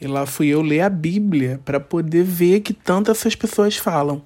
E 0.00 0.06
lá 0.06 0.24
fui 0.24 0.48
eu 0.48 0.62
ler 0.62 0.80
a 0.80 0.88
Bíblia 0.88 1.60
para 1.64 1.78
poder 1.78 2.24
ver 2.24 2.60
que 2.60 2.72
tanto 2.72 3.10
essas 3.10 3.34
pessoas 3.34 3.76
falam. 3.76 4.22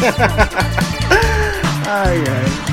ai, 1.86 2.16
ai. 2.18 2.70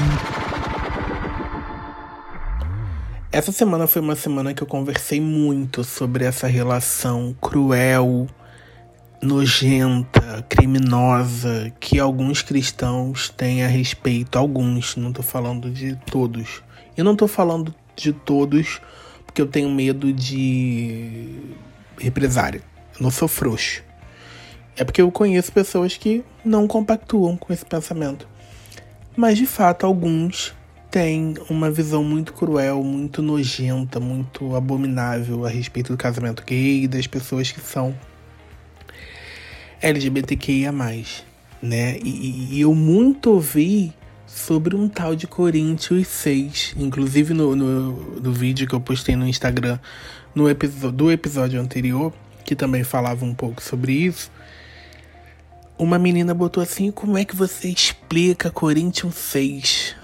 Essa 3.29 3.51
semana 3.51 3.85
foi 3.85 4.01
uma 4.01 4.15
semana 4.15 4.53
que 4.53 4.63
eu 4.63 4.67
conversei 4.67 5.19
muito 5.19 5.83
sobre 5.83 6.24
essa 6.24 6.47
relação 6.47 7.35
cruel, 7.42 8.28
nojenta, 9.22 10.46
criminosa 10.47 11.72
que 11.79 11.99
alguns 11.99 12.42
cristãos 12.42 13.29
têm 13.29 13.63
a 13.63 13.67
respeito. 13.67 14.38
Alguns, 14.38 14.96
não 14.96 15.12
tô 15.12 15.24
falando 15.24 15.70
de 15.70 15.96
todos. 16.12 16.62
E 16.98 17.04
não 17.04 17.16
tô 17.16 17.27
falando 17.27 17.73
de 17.95 18.13
todos 18.13 18.81
porque 19.25 19.41
eu 19.41 19.48
tenho 19.48 19.70
medo 19.70 20.11
de 20.13 21.39
represária. 21.99 22.61
Eu 22.95 23.03
não 23.03 23.11
sou 23.11 23.27
frouxo. 23.27 23.84
É 24.75 24.84
porque 24.84 25.02
eu 25.02 25.11
conheço 25.11 25.52
pessoas 25.52 25.97
que 25.97 26.23
não 26.45 26.67
compactuam 26.67 27.36
com 27.36 27.52
esse 27.52 27.66
pensamento. 27.66 28.27
Mas 29.16 29.38
de 29.38 29.47
fato, 29.47 29.86
alguns 29.86 30.53
têm 30.91 31.36
uma 31.49 31.70
visão 31.70 32.03
muito 32.03 32.34
cruel, 32.34 32.84
muito 32.84 33.22
nojenta, 33.22 33.99
muito 33.99 34.55
abominável 34.55 35.45
a 35.45 35.49
respeito 35.49 35.91
do 35.91 35.97
casamento 35.97 36.44
gay 36.45 36.84
e 36.84 36.88
das 36.88 37.08
pessoas 37.08 37.52
que 37.52 37.59
são 37.59 37.95
LGBTQIA, 39.81 40.72
né? 41.62 41.98
E, 42.04 42.55
e 42.55 42.62
eu 42.62 42.73
muito 42.73 43.31
ouvi 43.31 43.94
sobre 44.26 44.76
um 44.76 44.88
tal 44.88 45.16
de 45.16 45.26
Coríntios 45.26 46.08
6. 46.08 46.76
Inclusive 46.77 47.34
no, 47.34 47.55
no, 47.55 47.91
no 48.20 48.34
vídeo 48.34 48.67
que 48.67 48.76
eu 48.76 48.81
postei 48.81 49.16
no 49.16 49.27
Instagram 49.27 49.80
no 50.36 50.50
episódio, 50.50 50.92
do 50.92 51.11
episódio 51.11 51.59
anterior, 51.59 52.14
que 52.45 52.56
também 52.56 52.84
falava 52.84 53.25
um 53.25 53.34
pouco 53.34 53.61
sobre 53.61 53.94
isso. 53.94 54.31
Uma 55.78 55.97
menina 55.97 56.34
botou 56.34 56.62
assim: 56.62 56.91
Como 56.91 57.17
é 57.17 57.25
que 57.25 57.36
você 57.36 57.69
explica 57.69 58.52
Coríntios 58.52 59.16
6? 59.16 59.95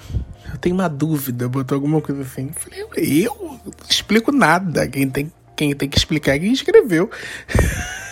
Eu 0.52 0.58
tenho 0.60 0.76
uma 0.76 0.88
dúvida, 0.88 1.50
botou 1.50 1.76
alguma 1.76 2.00
coisa 2.00 2.22
assim. 2.22 2.52
Eu 2.76 2.88
falei, 2.88 3.28
eu 3.28 3.60
não 3.66 3.74
explico 3.90 4.32
nada. 4.32 4.88
Quem 4.88 5.10
tem, 5.10 5.32
quem 5.56 5.76
tem 5.76 5.90
que 5.90 5.98
explicar 5.98 6.36
é 6.36 6.40
quem 6.40 6.52
escreveu. 6.52 7.10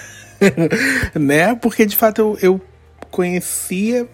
né? 1.20 1.56
Porque 1.56 1.86
de 1.86 1.96
fato 1.96 2.22
eu, 2.22 2.38
eu 2.42 2.62
conhecia, 3.10 4.08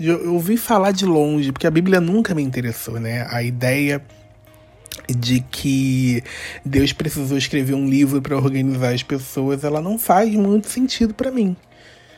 eu 0.00 0.32
ouvi 0.34 0.56
falar 0.56 0.92
de 0.92 1.04
longe, 1.04 1.52
porque 1.52 1.66
a 1.66 1.70
Bíblia 1.70 2.00
nunca 2.00 2.34
me 2.34 2.42
interessou, 2.42 2.98
né? 2.98 3.26
A 3.30 3.42
ideia 3.42 4.02
de 5.08 5.40
que 5.40 6.22
Deus 6.64 6.92
precisou 6.92 7.36
escrever 7.36 7.74
um 7.74 7.88
livro 7.88 8.22
para 8.22 8.36
organizar 8.36 8.94
as 8.94 9.02
pessoas, 9.02 9.64
ela 9.64 9.80
não 9.80 9.98
faz 9.98 10.32
muito 10.34 10.68
sentido 10.68 11.14
para 11.14 11.30
mim. 11.30 11.56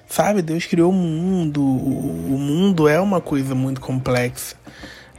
Sabe, 0.06 0.42
Deus 0.42 0.66
criou 0.66 0.90
o 0.90 0.94
mundo, 0.94 1.62
o 1.62 2.38
mundo 2.38 2.86
é 2.86 3.00
uma 3.00 3.20
coisa 3.20 3.54
muito 3.54 3.80
complexa, 3.80 4.54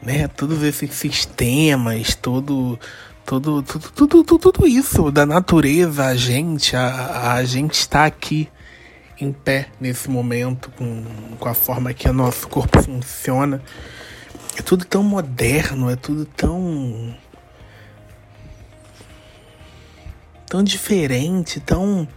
né? 0.02 0.28
Todos 0.28 0.62
esses 0.62 0.94
sistemas, 0.94 2.14
todo 2.16 2.80
tudo, 3.26 3.64
tudo, 3.64 3.92
tudo, 3.92 4.24
tudo, 4.24 4.52
tudo 4.52 4.68
isso 4.68 5.12
da 5.12 5.26
natureza, 5.26 6.06
a 6.06 6.16
gente, 6.16 6.76
a, 6.76 7.34
a 7.34 7.44
gente 7.44 7.74
está 7.74 8.06
aqui 8.06 8.48
em 9.20 9.32
pé 9.32 9.70
nesse 9.82 10.10
momento, 10.10 10.70
com, 10.78 11.04
com 11.40 11.50
a 11.50 11.54
forma 11.54 11.94
que 11.94 12.08
o 12.08 12.14
nosso 12.14 12.48
corpo 12.48 12.82
funciona. 12.82 13.62
É 14.58 14.62
tudo 14.62 14.86
tão 14.86 15.02
moderno, 15.02 15.90
é 15.90 15.96
tudo 15.96 16.26
tão. 16.26 17.16
tão 20.46 20.64
diferente, 20.64 21.60
tão. 21.60 22.08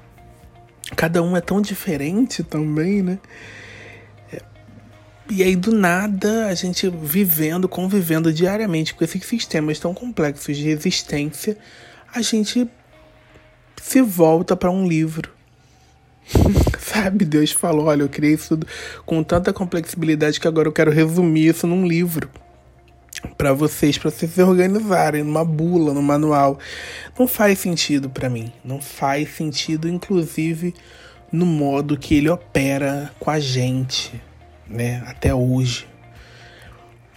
Cada 0.94 1.22
um 1.22 1.36
é 1.36 1.40
tão 1.40 1.60
diferente 1.60 2.42
também, 2.42 3.02
né? 3.02 3.18
E 5.30 5.42
aí, 5.42 5.54
do 5.54 5.72
nada, 5.72 6.46
a 6.46 6.54
gente 6.54 6.88
vivendo, 6.88 7.68
convivendo 7.68 8.32
diariamente 8.32 8.94
com 8.94 9.04
esses 9.04 9.22
sistemas 9.26 9.78
tão 9.78 9.92
complexos 9.92 10.56
de 10.56 10.70
existência, 10.70 11.58
a 12.14 12.22
gente 12.22 12.66
se 13.82 14.00
volta 14.00 14.56
para 14.56 14.70
um 14.70 14.88
livro. 14.88 15.30
Sabe? 16.80 17.26
Deus 17.26 17.52
falou: 17.52 17.86
olha, 17.86 18.02
eu 18.02 18.08
criei 18.08 18.34
isso 18.34 18.58
com 19.04 19.22
tanta 19.22 19.52
complexibilidade 19.52 20.40
que 20.40 20.48
agora 20.48 20.66
eu 20.66 20.72
quero 20.72 20.90
resumir 20.90 21.48
isso 21.48 21.66
num 21.66 21.86
livro 21.86 22.30
para 23.36 23.52
vocês, 23.52 23.98
para 23.98 24.10
vocês 24.10 24.32
se 24.32 24.42
organizarem 24.42 25.22
numa 25.22 25.44
bula, 25.44 25.92
no 25.92 26.02
manual. 26.02 26.58
Não 27.18 27.28
faz 27.28 27.58
sentido 27.58 28.08
para 28.08 28.30
mim. 28.30 28.50
Não 28.64 28.80
faz 28.80 29.36
sentido, 29.36 29.90
inclusive, 29.90 30.74
no 31.30 31.44
modo 31.44 31.98
que 31.98 32.14
ele 32.14 32.30
opera 32.30 33.12
com 33.20 33.30
a 33.30 33.38
gente 33.38 34.27
né, 34.68 35.02
até 35.06 35.34
hoje. 35.34 35.86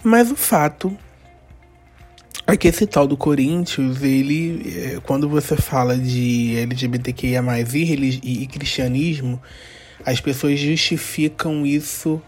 Mas 0.02 0.30
o 0.30 0.36
fato 0.36 0.96
é 2.46 2.56
que 2.56 2.68
esse 2.68 2.86
tal 2.86 3.06
do 3.06 3.16
Corinthians, 3.16 4.02
ele, 4.02 4.94
é, 4.94 5.00
quando 5.00 5.28
você 5.28 5.56
fala 5.56 5.96
de 5.96 6.56
LGBTQIA+, 6.58 7.42
e, 7.74 8.42
e 8.42 8.46
cristianismo, 8.46 9.40
as 10.04 10.20
pessoas 10.20 10.58
justificam 10.58 11.64
isso 11.64 12.20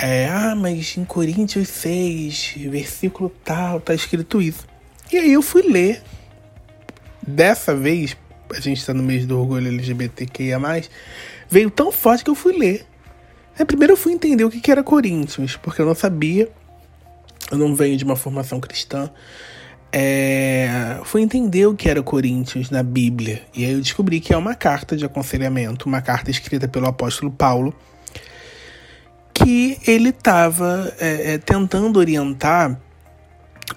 é, 0.00 0.28
ah, 0.28 0.54
mas 0.54 0.96
em 0.96 1.04
Coríntios 1.04 1.68
6, 1.70 2.54
versículo 2.70 3.28
tal, 3.44 3.80
tá 3.80 3.92
escrito 3.92 4.40
isso. 4.40 4.64
E 5.12 5.18
aí 5.18 5.32
eu 5.32 5.42
fui 5.42 5.62
ler. 5.62 6.00
Dessa 7.26 7.74
vez, 7.74 8.16
a 8.54 8.60
gente 8.60 8.86
tá 8.86 8.94
no 8.94 9.02
mês 9.02 9.26
do 9.26 9.38
orgulho 9.38 9.66
LGBTQIA+, 9.66 10.58
veio 11.50 11.68
tão 11.68 11.90
forte 11.90 12.22
que 12.22 12.30
eu 12.30 12.36
fui 12.36 12.56
ler. 12.56 12.86
É, 13.58 13.64
primeiro 13.64 13.94
eu 13.94 13.96
fui 13.96 14.12
entender 14.12 14.44
o 14.44 14.50
que 14.50 14.70
era 14.70 14.84
Coríntios, 14.84 15.56
porque 15.56 15.82
eu 15.82 15.86
não 15.86 15.94
sabia, 15.94 16.48
eu 17.50 17.58
não 17.58 17.74
venho 17.74 17.96
de 17.96 18.04
uma 18.04 18.14
formação 18.14 18.60
cristã. 18.60 19.10
É, 19.90 21.00
fui 21.02 21.22
entender 21.22 21.66
o 21.66 21.74
que 21.74 21.88
era 21.88 22.00
Coríntios 22.00 22.70
na 22.70 22.84
Bíblia. 22.84 23.42
E 23.52 23.64
aí 23.64 23.72
eu 23.72 23.80
descobri 23.80 24.20
que 24.20 24.32
é 24.32 24.36
uma 24.36 24.54
carta 24.54 24.96
de 24.96 25.04
aconselhamento, 25.04 25.88
uma 25.88 26.00
carta 26.00 26.30
escrita 26.30 26.68
pelo 26.68 26.86
apóstolo 26.86 27.32
Paulo, 27.32 27.74
que 29.34 29.78
ele 29.88 30.10
estava 30.10 30.94
é, 31.00 31.34
é, 31.34 31.38
tentando 31.38 31.98
orientar 31.98 32.78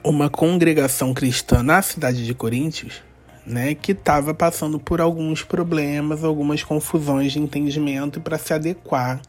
uma 0.04 0.30
congregação 0.30 1.12
cristã 1.12 1.64
na 1.64 1.82
cidade 1.82 2.24
de 2.24 2.34
Coríntios, 2.36 3.02
né, 3.48 3.74
que 3.74 3.94
estava 3.94 4.32
passando 4.32 4.80
por 4.80 5.02
alguns 5.02 5.44
problemas, 5.44 6.24
algumas 6.24 6.64
confusões 6.64 7.32
de 7.32 7.40
entendimento 7.40 8.22
para 8.22 8.38
se 8.38 8.54
adequar 8.54 9.20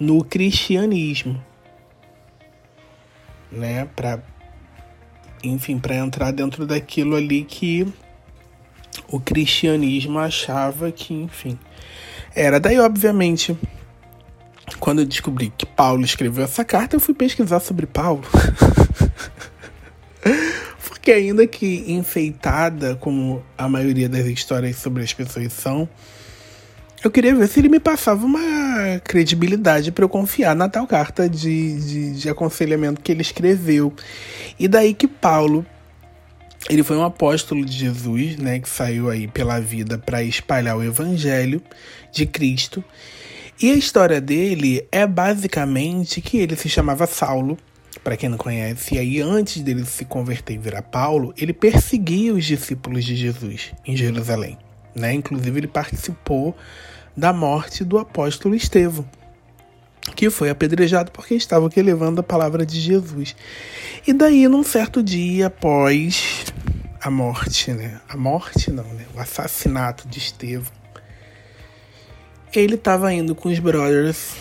no 0.00 0.24
cristianismo, 0.24 1.40
né? 3.52 3.86
Para, 3.94 4.22
enfim, 5.44 5.78
para 5.78 5.94
entrar 5.96 6.32
dentro 6.32 6.66
daquilo 6.66 7.14
ali 7.14 7.44
que 7.44 7.86
o 9.08 9.20
cristianismo 9.20 10.18
achava 10.18 10.90
que, 10.90 11.12
enfim, 11.12 11.58
era. 12.34 12.58
Daí, 12.58 12.78
obviamente, 12.80 13.54
quando 14.78 15.00
eu 15.00 15.06
descobri 15.06 15.52
que 15.56 15.66
Paulo 15.66 16.02
escreveu 16.02 16.44
essa 16.44 16.64
carta, 16.64 16.96
eu 16.96 17.00
fui 17.00 17.14
pesquisar 17.14 17.60
sobre 17.60 17.86
Paulo. 17.86 18.22
Porque 20.88 21.12
ainda 21.12 21.46
que 21.46 21.84
enfeitada, 21.92 22.96
como 22.96 23.44
a 23.56 23.68
maioria 23.68 24.08
das 24.08 24.26
histórias 24.26 24.76
sobre 24.76 25.02
as 25.02 25.12
pessoas 25.12 25.52
são, 25.52 25.88
eu 27.02 27.10
queria 27.10 27.34
ver 27.34 27.48
se 27.48 27.58
ele 27.60 27.68
me 27.68 27.80
passava 27.80 28.24
uma 28.26 29.00
credibilidade 29.02 29.90
para 29.90 30.04
eu 30.04 30.08
confiar 30.08 30.54
na 30.54 30.68
tal 30.68 30.86
carta 30.86 31.28
de, 31.28 31.80
de, 31.80 32.12
de, 32.20 32.28
aconselhamento 32.28 33.00
que 33.00 33.10
ele 33.10 33.22
escreveu. 33.22 33.92
E 34.58 34.68
daí 34.68 34.92
que 34.92 35.08
Paulo, 35.08 35.64
ele 36.68 36.82
foi 36.82 36.98
um 36.98 37.04
apóstolo 37.04 37.64
de 37.64 37.72
Jesus, 37.72 38.36
né, 38.36 38.58
que 38.58 38.68
saiu 38.68 39.08
aí 39.08 39.26
pela 39.26 39.58
vida 39.58 39.96
para 39.96 40.22
espalhar 40.22 40.76
o 40.76 40.84
evangelho 40.84 41.62
de 42.12 42.26
Cristo. 42.26 42.84
E 43.62 43.70
a 43.70 43.74
história 43.74 44.20
dele 44.20 44.86
é 44.92 45.06
basicamente 45.06 46.20
que 46.20 46.36
ele 46.36 46.54
se 46.54 46.68
chamava 46.68 47.06
Saulo, 47.06 47.58
para 48.04 48.16
quem 48.16 48.28
não 48.28 48.38
conhece, 48.38 48.94
e 48.94 48.98
aí 48.98 49.20
antes 49.20 49.60
dele 49.62 49.84
se 49.84 50.04
converter 50.04 50.54
e 50.54 50.58
virar 50.58 50.82
Paulo, 50.82 51.34
ele 51.36 51.52
perseguia 51.52 52.32
os 52.32 52.44
discípulos 52.44 53.04
de 53.04 53.16
Jesus 53.16 53.72
em 53.86 53.96
Jerusalém. 53.96 54.56
Né? 54.94 55.12
Inclusive, 55.14 55.60
ele 55.60 55.66
participou 55.66 56.56
da 57.20 57.34
morte 57.34 57.84
do 57.84 57.98
apóstolo 57.98 58.54
Estevão, 58.54 59.04
que 60.16 60.30
foi 60.30 60.48
apedrejado 60.48 61.12
porque 61.12 61.34
estava 61.34 61.66
aqui 61.66 61.82
levando 61.82 62.20
a 62.20 62.22
palavra 62.22 62.64
de 62.64 62.80
Jesus. 62.80 63.36
E 64.06 64.12
daí, 64.14 64.48
num 64.48 64.62
certo 64.62 65.02
dia 65.02 65.48
após 65.48 66.46
a 66.98 67.10
morte, 67.10 67.72
né? 67.72 68.00
A 68.08 68.16
morte 68.16 68.70
não, 68.70 68.84
né? 68.94 69.04
O 69.14 69.20
assassinato 69.20 70.08
de 70.08 70.18
Estevão. 70.18 70.72
Ele 72.54 72.76
estava 72.76 73.12
indo 73.12 73.34
com 73.34 73.50
os 73.50 73.58
brothers 73.58 74.34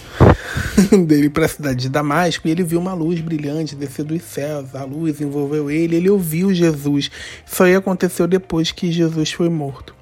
dele 1.05 1.29
para 1.29 1.47
a 1.47 1.49
cidade 1.49 1.81
de 1.81 1.89
Damasco 1.89 2.47
e 2.47 2.51
ele 2.51 2.63
viu 2.63 2.79
uma 2.79 2.93
luz 2.93 3.19
brilhante 3.19 3.75
descer 3.75 4.05
dos 4.05 4.23
céus. 4.23 4.73
A 4.73 4.85
luz 4.85 5.19
envolveu 5.19 5.69
ele, 5.69 5.97
ele 5.97 6.09
ouviu 6.09 6.53
Jesus. 6.53 7.11
Isso 7.45 7.61
aí 7.61 7.75
aconteceu 7.75 8.25
depois 8.25 8.71
que 8.71 8.89
Jesus 8.89 9.33
foi 9.33 9.49
morto. 9.49 9.98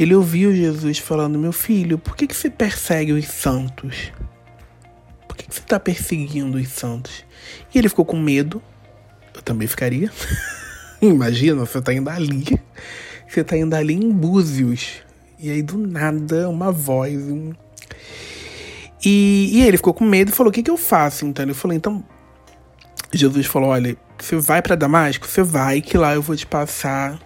Ele 0.00 0.14
ouviu 0.14 0.56
Jesus 0.56 0.96
falando: 0.96 1.38
Meu 1.38 1.52
filho, 1.52 1.98
por 1.98 2.16
que, 2.16 2.26
que 2.26 2.34
você 2.34 2.48
persegue 2.48 3.12
os 3.12 3.26
santos? 3.26 4.10
Por 5.28 5.36
que, 5.36 5.46
que 5.46 5.54
você 5.54 5.60
está 5.60 5.78
perseguindo 5.78 6.56
os 6.56 6.68
santos? 6.68 7.22
E 7.74 7.76
ele 7.78 7.90
ficou 7.90 8.06
com 8.06 8.18
medo. 8.18 8.62
Eu 9.34 9.42
também 9.42 9.68
ficaria. 9.68 10.10
Imagina, 11.02 11.66
você 11.66 11.80
está 11.80 11.92
indo 11.92 12.08
ali. 12.08 12.58
Você 13.28 13.42
está 13.42 13.58
indo 13.58 13.76
ali 13.76 13.92
em 13.92 14.10
Búzios. 14.10 15.02
E 15.38 15.50
aí 15.50 15.62
do 15.62 15.76
nada, 15.76 16.48
uma 16.48 16.72
voz. 16.72 17.20
Um... 17.20 17.52
E, 19.04 19.50
e 19.52 19.62
ele 19.62 19.76
ficou 19.76 19.92
com 19.92 20.06
medo 20.06 20.30
e 20.30 20.34
falou: 20.34 20.48
O 20.48 20.52
que, 20.52 20.62
que 20.62 20.70
eu 20.70 20.78
faço? 20.78 21.26
Então 21.26 21.44
ele 21.44 21.52
falou: 21.52 21.76
Então. 21.76 22.02
Jesus 23.12 23.44
falou: 23.44 23.68
Olha, 23.68 23.94
você 24.18 24.36
vai 24.36 24.62
para 24.62 24.76
Damasco? 24.76 25.28
Você 25.28 25.42
vai, 25.42 25.82
que 25.82 25.98
lá 25.98 26.14
eu 26.14 26.22
vou 26.22 26.34
te 26.34 26.46
passar 26.46 27.20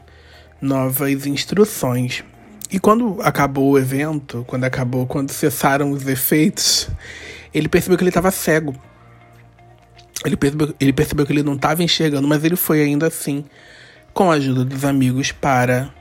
novas 0.60 1.24
instruções. 1.24 2.24
E 2.70 2.78
quando 2.78 3.20
acabou 3.22 3.72
o 3.72 3.78
evento, 3.78 4.44
quando 4.46 4.64
acabou, 4.64 5.06
quando 5.06 5.30
cessaram 5.30 5.90
os 5.90 6.06
efeitos, 6.06 6.88
ele 7.52 7.68
percebeu 7.68 7.96
que 7.96 8.02
ele 8.02 8.10
estava 8.10 8.30
cego. 8.30 8.74
Ele 10.24 10.36
percebeu, 10.36 10.74
ele 10.80 10.92
percebeu 10.92 11.26
que 11.26 11.32
ele 11.32 11.42
não 11.42 11.54
estava 11.54 11.82
enxergando, 11.82 12.26
mas 12.26 12.42
ele 12.42 12.56
foi 12.56 12.82
ainda 12.82 13.06
assim, 13.06 13.44
com 14.12 14.30
a 14.30 14.34
ajuda 14.34 14.64
dos 14.64 14.84
amigos, 14.84 15.30
para 15.30 15.92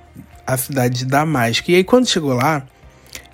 a 0.48 0.57
cidade 0.57 1.00
de 1.00 1.06
Damasco. 1.06 1.69
E 1.69 1.75
aí, 1.75 1.83
quando 1.83 2.07
chegou 2.07 2.33
lá, 2.33 2.66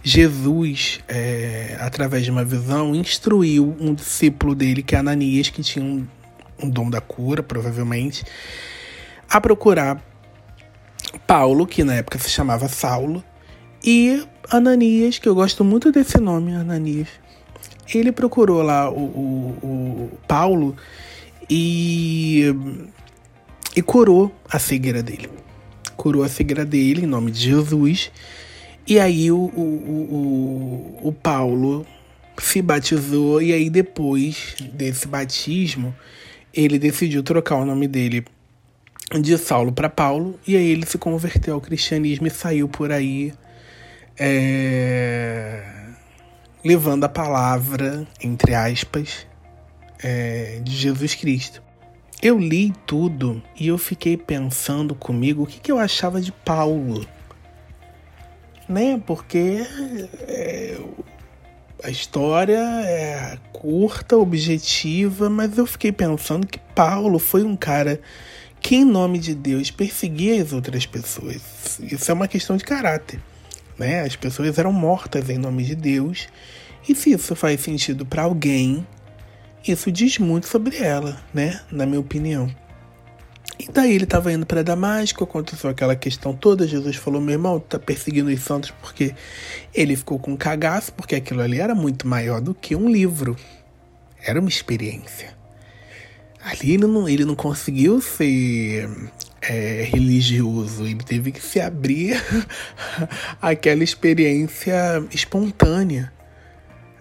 Jesus, 0.03 0.99
é, 1.07 1.77
através 1.79 2.23
de 2.23 2.31
uma 2.31 2.43
visão, 2.43 2.95
instruiu 2.95 3.75
um 3.79 3.93
discípulo 3.93 4.55
dele, 4.55 4.81
que 4.81 4.95
é 4.95 4.99
Ananias, 4.99 5.49
que 5.49 5.61
tinha 5.61 5.83
um, 5.83 6.07
um 6.61 6.69
dom 6.69 6.89
da 6.89 7.01
cura, 7.01 7.43
provavelmente, 7.43 8.23
a 9.29 9.39
procurar 9.39 10.08
Paulo, 11.25 11.65
que 11.65 11.83
na 11.83 11.95
época 11.95 12.19
se 12.19 12.29
chamava 12.29 12.67
Saulo, 12.67 13.23
e 13.83 14.23
Ananias, 14.49 15.19
que 15.19 15.27
eu 15.27 15.35
gosto 15.35 15.63
muito 15.63 15.91
desse 15.91 16.17
nome, 16.19 16.53
Ananias. 16.53 17.07
Ele 17.93 18.11
procurou 18.11 18.61
lá 18.61 18.89
o, 18.89 18.95
o, 18.95 20.09
o 20.13 20.17
Paulo 20.27 20.75
e, 21.49 22.53
e 23.75 23.81
curou 23.81 24.31
a 24.49 24.59
cegueira 24.59 25.01
dele. 25.01 25.29
Curou 25.95 26.23
a 26.23 26.29
cegueira 26.29 26.65
dele 26.65 27.03
em 27.03 27.07
nome 27.07 27.31
de 27.31 27.39
Jesus. 27.39 28.11
E 28.85 28.99
aí 28.99 29.31
o, 29.31 29.37
o, 29.37 30.99
o, 31.01 31.07
o 31.09 31.13
Paulo 31.13 31.85
se 32.37 32.61
batizou 32.61 33.41
e 33.41 33.51
aí 33.51 33.69
depois 33.69 34.55
desse 34.73 35.07
batismo 35.07 35.93
ele 36.53 36.79
decidiu 36.79 37.21
trocar 37.21 37.57
o 37.57 37.65
nome 37.65 37.87
dele 37.87 38.25
de 39.17 39.37
Saulo 39.37 39.71
para 39.71 39.89
Paulo, 39.89 40.39
e 40.45 40.55
aí 40.55 40.67
ele 40.67 40.85
se 40.85 40.97
converteu 40.97 41.55
ao 41.55 41.61
cristianismo 41.61 42.27
e 42.27 42.29
saiu 42.29 42.67
por 42.67 42.91
aí 42.91 43.33
é, 44.19 45.63
levando 46.63 47.05
a 47.05 47.09
palavra, 47.09 48.05
entre 48.21 48.53
aspas, 48.53 49.25
é, 50.03 50.59
de 50.61 50.75
Jesus 50.75 51.15
Cristo. 51.15 51.63
Eu 52.21 52.37
li 52.37 52.73
tudo 52.85 53.41
e 53.57 53.69
eu 53.69 53.77
fiquei 53.77 54.17
pensando 54.17 54.93
comigo 54.93 55.43
o 55.43 55.47
que, 55.47 55.59
que 55.59 55.71
eu 55.71 55.79
achava 55.79 56.19
de 56.19 56.33
Paulo. 56.33 57.07
Né? 58.67 59.01
Porque 59.07 59.65
é, 60.27 60.77
a 61.81 61.89
história 61.89 62.59
é 62.59 63.37
curta, 63.53 64.17
objetiva, 64.17 65.29
mas 65.29 65.57
eu 65.57 65.65
fiquei 65.65 65.93
pensando 65.93 66.45
que 66.45 66.59
Paulo 66.75 67.19
foi 67.19 67.43
um 67.43 67.55
cara 67.55 68.01
que, 68.61 68.75
em 68.75 68.85
nome 68.85 69.19
de 69.19 69.33
Deus, 69.33 69.71
perseguia 69.71 70.41
as 70.41 70.53
outras 70.53 70.85
pessoas. 70.85 71.79
Isso 71.79 72.09
é 72.09 72.13
uma 72.13 72.27
questão 72.27 72.57
de 72.57 72.63
caráter. 72.63 73.19
Né? 73.77 74.01
As 74.01 74.15
pessoas 74.15 74.57
eram 74.57 74.73
mortas 74.73 75.29
em 75.29 75.37
nome 75.37 75.63
de 75.63 75.75
Deus. 75.75 76.27
E 76.87 76.95
se 76.95 77.11
isso 77.11 77.35
faz 77.35 77.61
sentido 77.61 78.05
para 78.05 78.23
alguém, 78.23 78.85
isso 79.67 79.91
diz 79.91 80.17
muito 80.17 80.47
sobre 80.47 80.77
ela, 80.77 81.21
né? 81.33 81.61
Na 81.71 81.85
minha 81.85 81.99
opinião. 81.99 82.49
E 83.59 83.69
daí 83.69 83.93
ele 83.93 84.05
estava 84.05 84.31
indo 84.31 84.45
para 84.45 84.63
Damasco, 84.63 85.23
aconteceu 85.23 85.69
aquela 85.69 85.95
questão 85.95 86.33
toda. 86.33 86.65
Jesus 86.65 86.95
falou: 86.95 87.19
meu 87.19 87.33
irmão, 87.33 87.59
tá 87.59 87.77
perseguindo 87.77 88.29
os 88.29 88.41
santos 88.41 88.71
porque 88.71 89.13
ele 89.73 89.97
ficou 89.97 90.17
com 90.17 90.37
cagaço, 90.37 90.93
porque 90.93 91.15
aquilo 91.15 91.41
ali 91.41 91.59
era 91.59 91.75
muito 91.75 92.07
maior 92.07 92.39
do 92.39 92.53
que 92.53 92.75
um 92.75 92.89
livro. 92.89 93.35
Era 94.21 94.39
uma 94.39 94.49
experiência. 94.49 95.38
Ali 96.41 96.73
ele 96.73 96.87
não, 96.87 97.07
ele 97.07 97.25
não 97.25 97.35
conseguiu 97.35 97.99
ser 98.01 98.89
é, 99.41 99.83
religioso, 99.83 100.85
ele 100.85 101.03
teve 101.03 101.31
que 101.31 101.41
se 101.41 101.59
abrir 101.59 102.21
àquela 103.41 103.83
experiência 103.83 105.03
espontânea, 105.11 106.11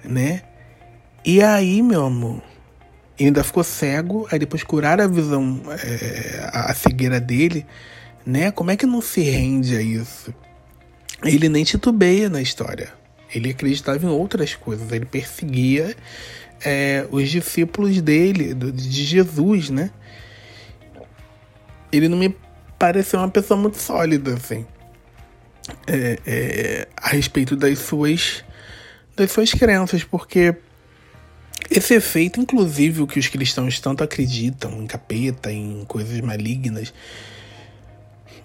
né? 0.04 0.42
E 1.24 1.42
aí, 1.42 1.82
meu 1.82 2.06
amor, 2.06 2.42
ele 3.18 3.28
ainda 3.28 3.44
ficou 3.44 3.62
cego, 3.62 4.26
aí 4.30 4.38
depois 4.38 4.62
curar 4.62 5.00
a 5.00 5.06
visão, 5.06 5.60
é, 5.70 6.50
a 6.52 6.74
cegueira 6.74 7.20
dele, 7.20 7.66
né? 8.24 8.50
Como 8.50 8.70
é 8.70 8.76
que 8.76 8.86
não 8.86 9.00
se 9.00 9.20
rende 9.20 9.76
a 9.76 9.82
isso? 9.82 10.34
Ele 11.24 11.48
nem 11.48 11.64
titubeia 11.64 12.28
na 12.28 12.40
história. 12.40 12.97
Ele 13.34 13.50
acreditava 13.50 14.04
em 14.04 14.08
outras 14.08 14.54
coisas, 14.54 14.90
ele 14.90 15.04
perseguia 15.04 15.94
é, 16.64 17.06
os 17.10 17.28
discípulos 17.28 18.00
dele, 18.00 18.54
de 18.54 19.04
Jesus, 19.04 19.70
né? 19.70 19.90
Ele 21.92 22.08
não 22.08 22.18
me 22.18 22.34
pareceu 22.78 23.18
uma 23.18 23.28
pessoa 23.28 23.58
muito 23.58 23.78
sólida, 23.78 24.34
assim, 24.34 24.66
é, 25.86 26.18
é, 26.26 26.88
a 26.96 27.08
respeito 27.08 27.56
das 27.56 27.78
suas, 27.78 28.44
das 29.16 29.30
suas 29.32 29.52
crenças, 29.52 30.04
porque 30.04 30.54
esse 31.70 31.94
efeito, 31.94 32.40
inclusive, 32.40 33.02
o 33.02 33.06
que 33.06 33.18
os 33.18 33.28
cristãos 33.28 33.78
tanto 33.80 34.02
acreditam 34.02 34.82
em 34.82 34.86
capeta, 34.86 35.52
em 35.52 35.84
coisas 35.86 36.20
malignas, 36.20 36.94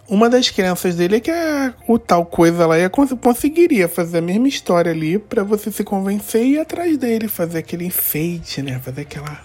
uma 0.08 0.30
das 0.30 0.50
crenças 0.50 0.96
dele 0.96 1.18
é 1.18 1.20
que 1.20 1.32
a, 1.32 1.74
o 1.88 1.98
tal 1.98 2.26
coisa 2.26 2.68
lá 2.68 2.78
ia, 2.78 2.90
conseguiria 2.90 3.88
fazer 3.88 4.18
a 4.18 4.22
mesma 4.22 4.48
história 4.48 4.92
ali 4.92 5.18
para 5.18 5.44
você 5.44 5.72
se 5.72 5.84
convencer 5.84 6.44
e 6.44 6.54
ir 6.54 6.60
atrás 6.60 6.98
dele, 6.98 7.28
fazer 7.28 7.60
aquele 7.60 7.86
enfeite, 7.86 8.62
né? 8.62 8.80
Fazer 8.80 9.02
aquela 9.02 9.42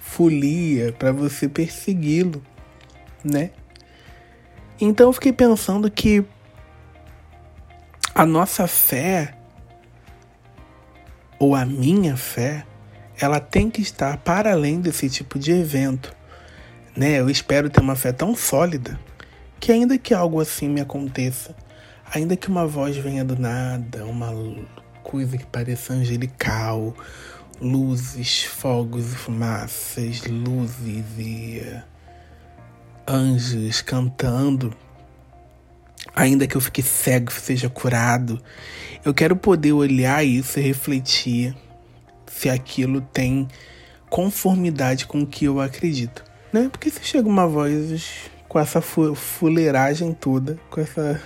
folia 0.00 0.92
para 0.92 1.12
você 1.12 1.48
persegui-lo, 1.48 2.42
né? 3.22 3.50
Então 4.80 5.08
eu 5.08 5.12
fiquei 5.12 5.32
pensando 5.32 5.90
que 5.90 6.24
a 8.14 8.24
nossa 8.24 8.66
fé 8.66 9.34
ou 11.38 11.54
a 11.54 11.66
minha 11.66 12.16
fé, 12.16 12.64
ela 13.20 13.40
tem 13.40 13.68
que 13.68 13.82
estar 13.82 14.16
para 14.18 14.52
além 14.52 14.80
desse 14.80 15.10
tipo 15.10 15.38
de 15.38 15.52
evento, 15.52 16.14
né? 16.96 17.20
Eu 17.20 17.28
espero 17.28 17.68
ter 17.68 17.80
uma 17.80 17.94
fé 17.94 18.10
tão 18.10 18.34
sólida 18.34 18.98
que 19.62 19.70
ainda 19.70 19.96
que 19.96 20.12
algo 20.12 20.40
assim 20.40 20.68
me 20.68 20.80
aconteça, 20.80 21.54
ainda 22.12 22.36
que 22.36 22.48
uma 22.48 22.66
voz 22.66 22.96
venha 22.96 23.24
do 23.24 23.38
nada, 23.38 24.04
uma 24.04 24.34
coisa 25.04 25.38
que 25.38 25.46
pareça 25.46 25.92
angelical, 25.92 26.92
luzes, 27.60 28.42
fogos 28.42 29.12
e 29.12 29.16
fumaças, 29.16 30.24
luzes 30.26 31.04
e 31.16 31.62
anjos 33.06 33.80
cantando, 33.82 34.74
ainda 36.12 36.44
que 36.44 36.56
eu 36.56 36.60
fique 36.60 36.82
cego, 36.82 37.30
seja 37.30 37.70
curado, 37.70 38.42
eu 39.04 39.14
quero 39.14 39.36
poder 39.36 39.74
olhar 39.74 40.24
isso 40.24 40.58
e 40.58 40.62
refletir 40.62 41.54
se 42.26 42.50
aquilo 42.50 43.00
tem 43.00 43.46
conformidade 44.10 45.06
com 45.06 45.22
o 45.22 45.26
que 45.26 45.44
eu 45.44 45.60
acredito, 45.60 46.24
né? 46.52 46.68
Porque 46.68 46.90
se 46.90 47.04
chega 47.04 47.28
uma 47.28 47.46
voz 47.46 48.32
com 48.52 48.60
essa 48.60 48.82
fuleiragem 48.82 50.12
toda, 50.12 50.58
com 50.68 50.78
essa. 50.78 51.18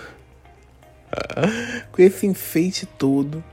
com 1.91 2.01
esse 2.01 2.25
enfeite 2.25 2.85
todo. 2.85 3.43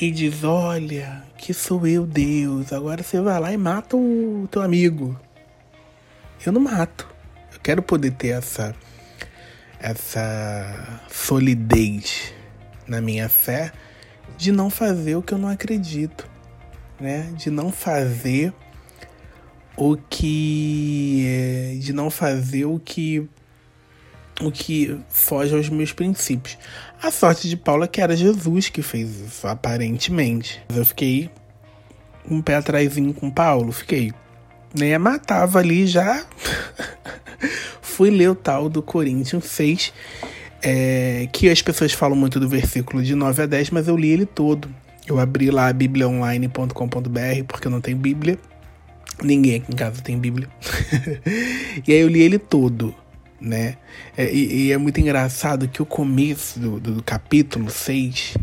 E 0.00 0.10
diz: 0.10 0.42
Olha, 0.42 1.22
que 1.36 1.54
sou 1.54 1.86
eu, 1.86 2.04
Deus. 2.04 2.72
Agora 2.72 3.04
você 3.04 3.20
vai 3.20 3.38
lá 3.38 3.52
e 3.52 3.56
mata 3.56 3.96
o 3.96 4.48
teu 4.50 4.62
amigo. 4.62 5.16
Eu 6.44 6.50
não 6.50 6.60
mato. 6.60 7.08
Eu 7.52 7.60
quero 7.60 7.82
poder 7.82 8.10
ter 8.10 8.30
essa. 8.30 8.74
essa 9.78 11.00
solidez 11.08 12.34
na 12.84 13.00
minha 13.00 13.28
fé 13.28 13.70
de 14.36 14.50
não 14.50 14.70
fazer 14.70 15.14
o 15.14 15.22
que 15.22 15.34
eu 15.34 15.38
não 15.38 15.48
acredito, 15.48 16.28
né? 16.98 17.30
De 17.36 17.48
não 17.48 17.70
fazer 17.70 18.52
o 19.78 19.96
que. 19.96 21.24
É, 21.26 21.76
de 21.78 21.92
não 21.92 22.10
fazer 22.10 22.64
o 22.64 22.78
que 22.78 23.28
o 24.40 24.52
que 24.52 24.96
foge 25.08 25.54
aos 25.54 25.68
meus 25.68 25.92
princípios. 25.92 26.58
A 27.02 27.10
sorte 27.10 27.48
de 27.48 27.56
Paulo 27.56 27.84
é 27.84 27.88
que 27.88 28.00
era 28.00 28.16
Jesus 28.16 28.68
que 28.68 28.82
fez 28.82 29.20
isso, 29.20 29.46
aparentemente. 29.46 30.60
Eu 30.68 30.84
fiquei 30.84 31.30
um 32.28 32.40
pé 32.40 32.56
atrasinho 32.56 33.12
com 33.12 33.30
Paulo, 33.30 33.72
fiquei. 33.72 34.12
Nem 34.74 34.90
né, 34.90 34.98
matava 34.98 35.58
ali 35.58 35.86
já. 35.86 36.24
Fui 37.82 38.10
ler 38.10 38.30
o 38.30 38.34
tal 38.34 38.68
do 38.68 38.80
Coríntios 38.80 39.44
6, 39.44 39.92
é, 40.62 41.28
que 41.32 41.48
as 41.48 41.62
pessoas 41.62 41.92
falam 41.92 42.16
muito 42.16 42.38
do 42.38 42.48
versículo 42.48 43.02
de 43.02 43.14
9 43.14 43.42
a 43.42 43.46
10, 43.46 43.70
mas 43.70 43.88
eu 43.88 43.96
li 43.96 44.10
ele 44.10 44.26
todo. 44.26 44.72
Eu 45.06 45.18
abri 45.18 45.50
lá 45.50 45.72
bibliaonline.com.br, 45.72 47.44
porque 47.48 47.66
eu 47.66 47.70
não 47.70 47.80
tenho 47.80 47.96
Bíblia. 47.96 48.38
Ninguém 49.22 49.56
aqui 49.56 49.72
em 49.72 49.76
casa 49.76 50.00
tem 50.02 50.18
Bíblia. 50.18 50.48
e 51.86 51.92
aí 51.92 52.00
eu 52.00 52.08
li 52.08 52.22
ele 52.22 52.38
todo 52.38 52.94
né? 53.40 53.76
É, 54.16 54.32
e, 54.32 54.66
e, 54.66 54.72
é 54.72 54.78
muito 54.78 55.00
engraçado 55.00 55.68
que 55.68 55.80
o 55.80 55.86
começo 55.86 56.58
do, 56.58 56.80
do 56.80 57.02
capítulo 57.02 57.70
6 57.70 58.36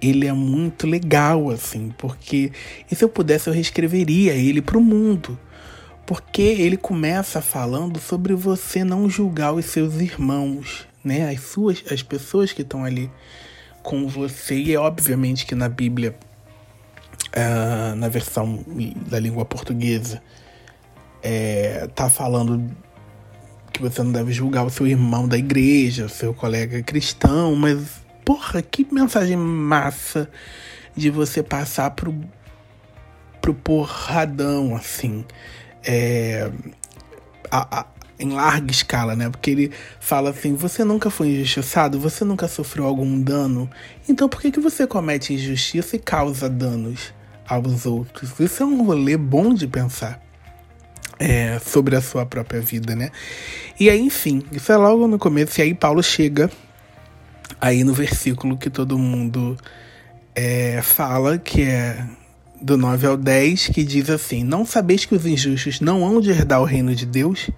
ele 0.00 0.26
é 0.26 0.32
muito 0.32 0.86
legal, 0.86 1.50
assim, 1.50 1.92
porque 1.98 2.50
e 2.90 2.94
se 2.94 3.04
eu 3.04 3.08
pudesse 3.08 3.48
eu 3.48 3.54
reescreveria 3.54 4.32
ele 4.32 4.62
para 4.62 4.78
o 4.78 4.82
mundo. 4.82 5.38
Porque 6.06 6.42
ele 6.42 6.76
começa 6.76 7.40
falando 7.40 8.00
sobre 8.00 8.34
você 8.34 8.82
não 8.82 9.08
julgar 9.08 9.52
os 9.52 9.66
seus 9.66 10.00
irmãos, 10.00 10.88
né? 11.04 11.30
As 11.30 11.40
suas, 11.42 11.84
as 11.88 12.02
pessoas 12.02 12.52
que 12.52 12.62
estão 12.62 12.84
ali 12.84 13.08
com 13.80 14.08
você. 14.08 14.56
E 14.56 14.74
é 14.74 14.78
obviamente 14.78 15.46
que 15.46 15.54
na 15.54 15.68
Bíblia, 15.68 16.16
uh, 17.36 17.94
na 17.96 18.08
versão 18.08 18.64
da 19.08 19.18
língua 19.18 19.44
portuguesa, 19.44 20.22
é, 21.22 21.88
tá 21.94 22.08
falando 22.08 22.70
que 23.72 23.80
você 23.80 24.02
não 24.02 24.12
deve 24.12 24.32
julgar 24.32 24.64
o 24.64 24.70
seu 24.70 24.86
irmão 24.86 25.28
da 25.28 25.38
igreja, 25.38 26.06
o 26.06 26.08
seu 26.08 26.34
colega 26.34 26.82
cristão, 26.82 27.54
mas 27.54 28.00
porra, 28.24 28.62
que 28.62 28.86
mensagem 28.92 29.36
massa 29.36 30.28
de 30.96 31.10
você 31.10 31.42
passar 31.42 31.90
pro, 31.92 32.14
pro 33.40 33.54
porradão, 33.54 34.74
assim. 34.74 35.24
É, 35.84 36.50
a, 37.50 37.80
a, 37.80 37.86
em 38.18 38.32
larga 38.32 38.70
escala, 38.70 39.16
né? 39.16 39.30
Porque 39.30 39.50
ele 39.50 39.72
fala 39.98 40.30
assim: 40.30 40.54
você 40.54 40.84
nunca 40.84 41.08
foi 41.10 41.28
injustiçado, 41.28 41.98
você 41.98 42.24
nunca 42.24 42.46
sofreu 42.48 42.84
algum 42.84 43.20
dano, 43.20 43.70
então 44.08 44.28
por 44.28 44.40
que, 44.40 44.50
que 44.50 44.60
você 44.60 44.86
comete 44.86 45.32
injustiça 45.32 45.96
e 45.96 45.98
causa 45.98 46.48
danos 46.48 47.14
aos 47.50 47.86
outros? 47.86 48.38
Isso 48.38 48.62
é 48.62 48.66
um 48.66 48.84
rolê 48.84 49.16
bom 49.16 49.52
de 49.52 49.66
pensar 49.66 50.22
é, 51.18 51.58
sobre 51.58 51.96
a 51.96 52.00
sua 52.00 52.24
própria 52.24 52.60
vida, 52.60 52.96
né? 52.96 53.10
E 53.78 53.90
aí, 53.90 54.00
enfim, 54.00 54.42
isso 54.52 54.72
é 54.72 54.76
logo 54.76 55.06
no 55.06 55.18
começo, 55.18 55.60
e 55.60 55.62
aí 55.62 55.74
Paulo 55.74 56.02
chega 56.02 56.50
aí 57.60 57.84
no 57.84 57.92
versículo 57.92 58.56
que 58.56 58.70
todo 58.70 58.98
mundo 58.98 59.56
é, 60.34 60.80
fala, 60.82 61.38
que 61.38 61.62
é 61.62 62.06
do 62.60 62.76
9 62.76 63.06
ao 63.06 63.16
10, 63.16 63.68
que 63.68 63.84
diz 63.84 64.08
assim: 64.08 64.44
Não 64.44 64.64
sabeis 64.64 65.04
que 65.04 65.14
os 65.14 65.26
injustos 65.26 65.80
não 65.80 66.04
hão 66.04 66.20
de 66.20 66.30
herdar 66.30 66.60
o 66.60 66.64
reino 66.64 66.94
de 66.94 67.04
Deus? 67.04 67.50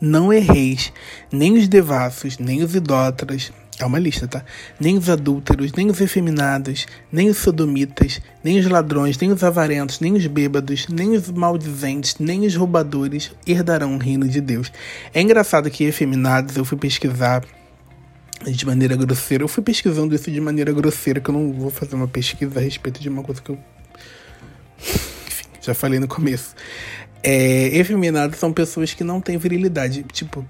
Não 0.00 0.32
erreis, 0.32 0.92
nem 1.32 1.56
os 1.56 1.68
devassos, 1.68 2.38
nem 2.38 2.62
os 2.62 2.74
idólatras, 2.74 3.52
é 3.78 3.86
uma 3.86 3.98
lista, 3.98 4.28
tá? 4.28 4.44
Nem 4.78 4.96
os 4.96 5.08
adúlteros, 5.08 5.72
nem 5.72 5.90
os 5.90 6.00
efeminados, 6.00 6.86
nem 7.10 7.28
os 7.28 7.38
sodomitas, 7.38 8.20
nem 8.44 8.58
os 8.58 8.66
ladrões, 8.66 9.18
nem 9.18 9.32
os 9.32 9.42
avarentos, 9.42 9.98
nem 9.98 10.14
os 10.14 10.26
bêbados, 10.26 10.86
nem 10.88 11.16
os 11.16 11.30
maldizentes, 11.30 12.16
nem 12.18 12.46
os 12.46 12.54
roubadores 12.54 13.32
herdarão 13.46 13.96
o 13.96 13.98
reino 13.98 14.28
de 14.28 14.40
Deus. 14.40 14.70
É 15.12 15.20
engraçado 15.20 15.70
que 15.70 15.84
efeminados 15.84 16.56
eu 16.56 16.64
fui 16.64 16.78
pesquisar 16.78 17.42
de 18.44 18.66
maneira 18.66 18.96
grosseira. 18.96 19.44
Eu 19.44 19.48
fui 19.48 19.62
pesquisando 19.62 20.14
isso 20.14 20.30
de 20.30 20.40
maneira 20.40 20.72
grosseira, 20.72 21.20
que 21.20 21.30
eu 21.30 21.34
não 21.34 21.52
vou 21.52 21.70
fazer 21.70 21.94
uma 21.94 22.08
pesquisa 22.08 22.58
a 22.58 22.62
respeito 22.62 23.00
de 23.00 23.08
uma 23.08 23.22
coisa 23.22 23.40
que 23.40 23.50
eu. 23.50 23.58
Enfim, 24.78 25.46
já 25.60 25.74
falei 25.74 25.98
no 25.98 26.08
começo. 26.08 26.54
É, 27.22 27.76
efeminados 27.76 28.38
são 28.38 28.52
pessoas 28.52 28.92
que 28.92 29.04
não 29.04 29.20
têm 29.20 29.38
virilidade. 29.38 30.04
Tipo, 30.12 30.44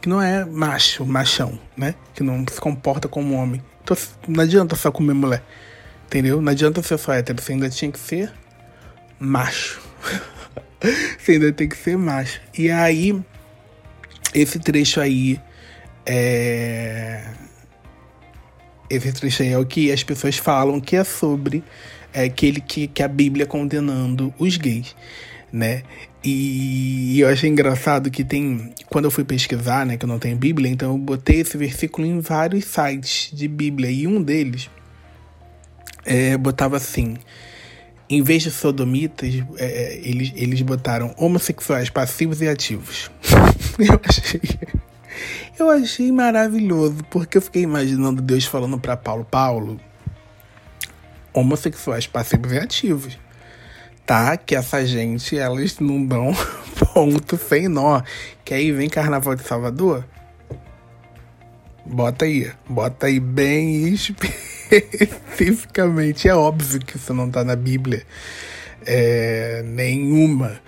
que 0.00 0.08
não 0.08 0.20
é 0.20 0.44
macho, 0.44 1.04
machão, 1.04 1.58
né? 1.76 1.94
Que 2.14 2.22
não 2.22 2.44
se 2.50 2.60
comporta 2.60 3.08
como 3.08 3.34
homem. 3.34 3.62
Então 3.82 3.96
não 4.26 4.42
adianta 4.42 4.76
só 4.76 4.90
comer 4.90 5.14
mulher. 5.14 5.42
Entendeu? 6.06 6.40
Não 6.40 6.50
adianta 6.50 6.82
ser 6.82 6.98
só 6.98 7.12
hétero. 7.12 7.40
Você 7.40 7.52
ainda 7.52 7.68
tinha 7.68 7.90
que 7.90 7.98
ser 7.98 8.32
macho. 9.18 9.80
você 11.18 11.32
ainda 11.32 11.52
tem 11.52 11.68
que 11.68 11.76
ser 11.76 11.98
macho. 11.98 12.40
E 12.56 12.70
aí, 12.70 13.20
esse 14.34 14.58
trecho 14.58 15.00
aí 15.00 15.40
é. 16.06 17.24
Esse 18.88 19.12
trecho 19.12 19.42
aí 19.42 19.52
é 19.52 19.58
o 19.58 19.66
que 19.66 19.92
as 19.92 20.02
pessoas 20.02 20.38
falam 20.38 20.80
que 20.80 20.96
é 20.96 21.04
sobre 21.04 21.62
é, 22.12 22.24
aquele 22.24 22.60
que, 22.60 22.86
que 22.86 23.02
a 23.02 23.08
Bíblia 23.08 23.46
condenando 23.46 24.32
os 24.38 24.56
gays, 24.56 24.96
né? 25.52 25.82
E 26.22 27.20
eu 27.20 27.28
achei 27.28 27.48
engraçado 27.48 28.10
que 28.10 28.24
tem. 28.24 28.72
Quando 28.90 29.04
eu 29.04 29.10
fui 29.10 29.24
pesquisar, 29.24 29.86
né, 29.86 29.96
que 29.96 30.04
eu 30.04 30.08
não 30.08 30.18
tenho 30.18 30.36
Bíblia, 30.36 30.70
então 30.70 30.92
eu 30.92 30.98
botei 30.98 31.40
esse 31.40 31.56
versículo 31.56 32.06
em 32.06 32.20
vários 32.20 32.64
sites 32.64 33.30
de 33.32 33.46
Bíblia. 33.46 33.90
E 33.90 34.06
um 34.06 34.20
deles 34.20 34.68
é, 36.04 36.36
botava 36.36 36.76
assim: 36.76 37.16
em 38.10 38.22
vez 38.22 38.42
de 38.42 38.50
sodomitas, 38.50 39.32
é, 39.58 39.64
é 39.64 39.96
eles, 39.98 40.32
eles 40.34 40.60
botaram 40.62 41.14
homossexuais 41.16 41.88
passivos 41.88 42.42
e 42.42 42.48
ativos. 42.48 43.10
eu 43.78 44.00
achei. 44.04 44.40
Eu 45.58 45.70
achei 45.70 46.12
maravilhoso, 46.12 47.02
porque 47.10 47.38
eu 47.38 47.42
fiquei 47.42 47.62
imaginando 47.62 48.20
Deus 48.20 48.44
falando 48.44 48.78
para 48.78 48.96
Paulo: 48.96 49.24
Paulo, 49.24 49.80
homossexuais 51.32 52.08
passivos 52.08 52.52
e 52.52 52.58
ativos 52.58 53.18
tá 54.08 54.36
que 54.38 54.56
essa 54.56 54.86
gente, 54.86 55.38
elas 55.38 55.78
não 55.78 56.04
dão 56.04 56.34
ponto 56.94 57.36
sem 57.36 57.68
nó. 57.68 58.00
Que 58.42 58.54
aí 58.54 58.72
vem 58.72 58.88
Carnaval 58.88 59.34
de 59.34 59.42
Salvador? 59.42 60.02
Bota 61.84 62.24
aí, 62.24 62.50
bota 62.66 63.04
aí 63.06 63.20
bem 63.20 63.86
especificamente. 63.92 66.26
É 66.26 66.34
óbvio 66.34 66.80
que 66.80 66.96
isso 66.96 67.12
não 67.12 67.30
tá 67.30 67.44
na 67.44 67.54
Bíblia 67.54 68.02
é, 68.86 69.62
nenhuma. 69.66 70.58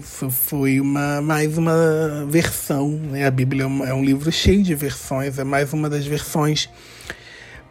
Isso 0.00 0.30
foi 0.30 0.80
uma, 0.80 1.20
mais 1.20 1.58
uma 1.58 2.24
versão, 2.28 2.88
né? 2.88 3.26
A 3.26 3.30
Bíblia 3.30 3.64
é, 3.64 3.66
uma, 3.66 3.88
é 3.88 3.94
um 3.94 4.04
livro 4.04 4.32
cheio 4.32 4.62
de 4.62 4.74
versões, 4.74 5.38
é 5.38 5.44
mais 5.44 5.74
uma 5.74 5.90
das 5.90 6.06
versões 6.06 6.70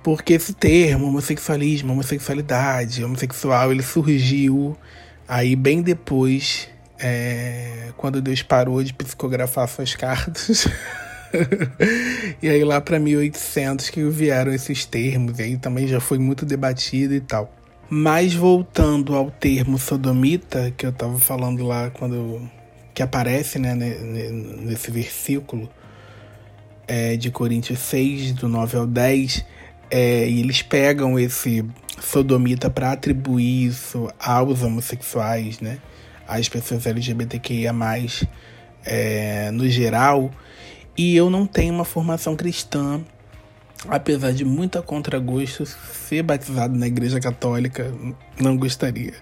porque 0.04 0.34
esse 0.34 0.54
termo, 0.54 1.08
homossexualismo, 1.08 1.92
homossexualidade, 1.92 3.04
homossexual, 3.04 3.72
ele 3.72 3.82
surgiu 3.82 4.78
Aí, 5.28 5.56
bem 5.56 5.82
depois, 5.82 6.70
é, 7.00 7.90
quando 7.98 8.22
Deus 8.22 8.42
parou 8.42 8.84
de 8.84 8.94
psicografar 8.94 9.68
suas 9.68 9.96
cartas, 9.96 10.68
e 12.42 12.48
aí 12.48 12.64
lá 12.64 12.80
para 12.80 13.00
1800 13.00 13.90
que 13.90 14.04
vieram 14.04 14.54
esses 14.54 14.86
termos, 14.86 15.40
e 15.40 15.44
aí 15.44 15.58
também 15.58 15.88
já 15.88 16.00
foi 16.00 16.18
muito 16.18 16.46
debatido 16.46 17.14
e 17.14 17.22
tal. 17.22 17.52
Mas 17.90 18.34
voltando 18.34 19.16
ao 19.16 19.30
termo 19.30 19.78
sodomita, 19.78 20.74
que 20.76 20.86
eu 20.86 20.90
estava 20.90 21.20
falando 21.20 21.66
lá 21.66 21.90
quando 21.90 22.42
que 22.94 23.04
aparece 23.04 23.60
né, 23.60 23.76
nesse 23.76 24.90
versículo 24.90 25.70
é, 26.88 27.18
de 27.18 27.30
Coríntios 27.30 27.80
6, 27.80 28.32
do 28.34 28.48
9 28.48 28.78
ao 28.78 28.88
10, 28.88 29.46
é, 29.92 30.28
e 30.28 30.40
eles 30.40 30.62
pegam 30.62 31.20
esse 31.20 31.66
sodomita 32.06 32.70
para 32.70 32.92
atribuir 32.92 33.68
isso 33.68 34.10
aos 34.20 34.62
homossexuais, 34.62 35.60
né? 35.60 35.80
Às 36.28 36.50
pessoas 36.50 36.86
LGBTQIA, 36.86 37.72
é, 38.86 39.52
no 39.52 39.68
geral. 39.70 40.32
E 40.98 41.16
eu 41.16 41.30
não 41.30 41.46
tenho 41.46 41.74
uma 41.74 41.86
formação 41.86 42.36
cristã, 42.36 43.02
apesar 43.88 44.32
de 44.32 44.46
muita 44.46 44.82
contragosto 44.82 45.66
ser 45.66 46.24
batizado 46.24 46.76
na 46.76 46.88
igreja 46.88 47.20
católica, 47.20 47.94
não 48.40 48.56
gostaria. 48.56 49.14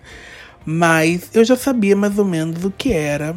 Mas 0.65 1.29
eu 1.33 1.43
já 1.43 1.55
sabia 1.55 1.95
mais 1.95 2.17
ou 2.17 2.25
menos 2.25 2.63
o 2.63 2.71
que 2.71 2.93
era 2.93 3.35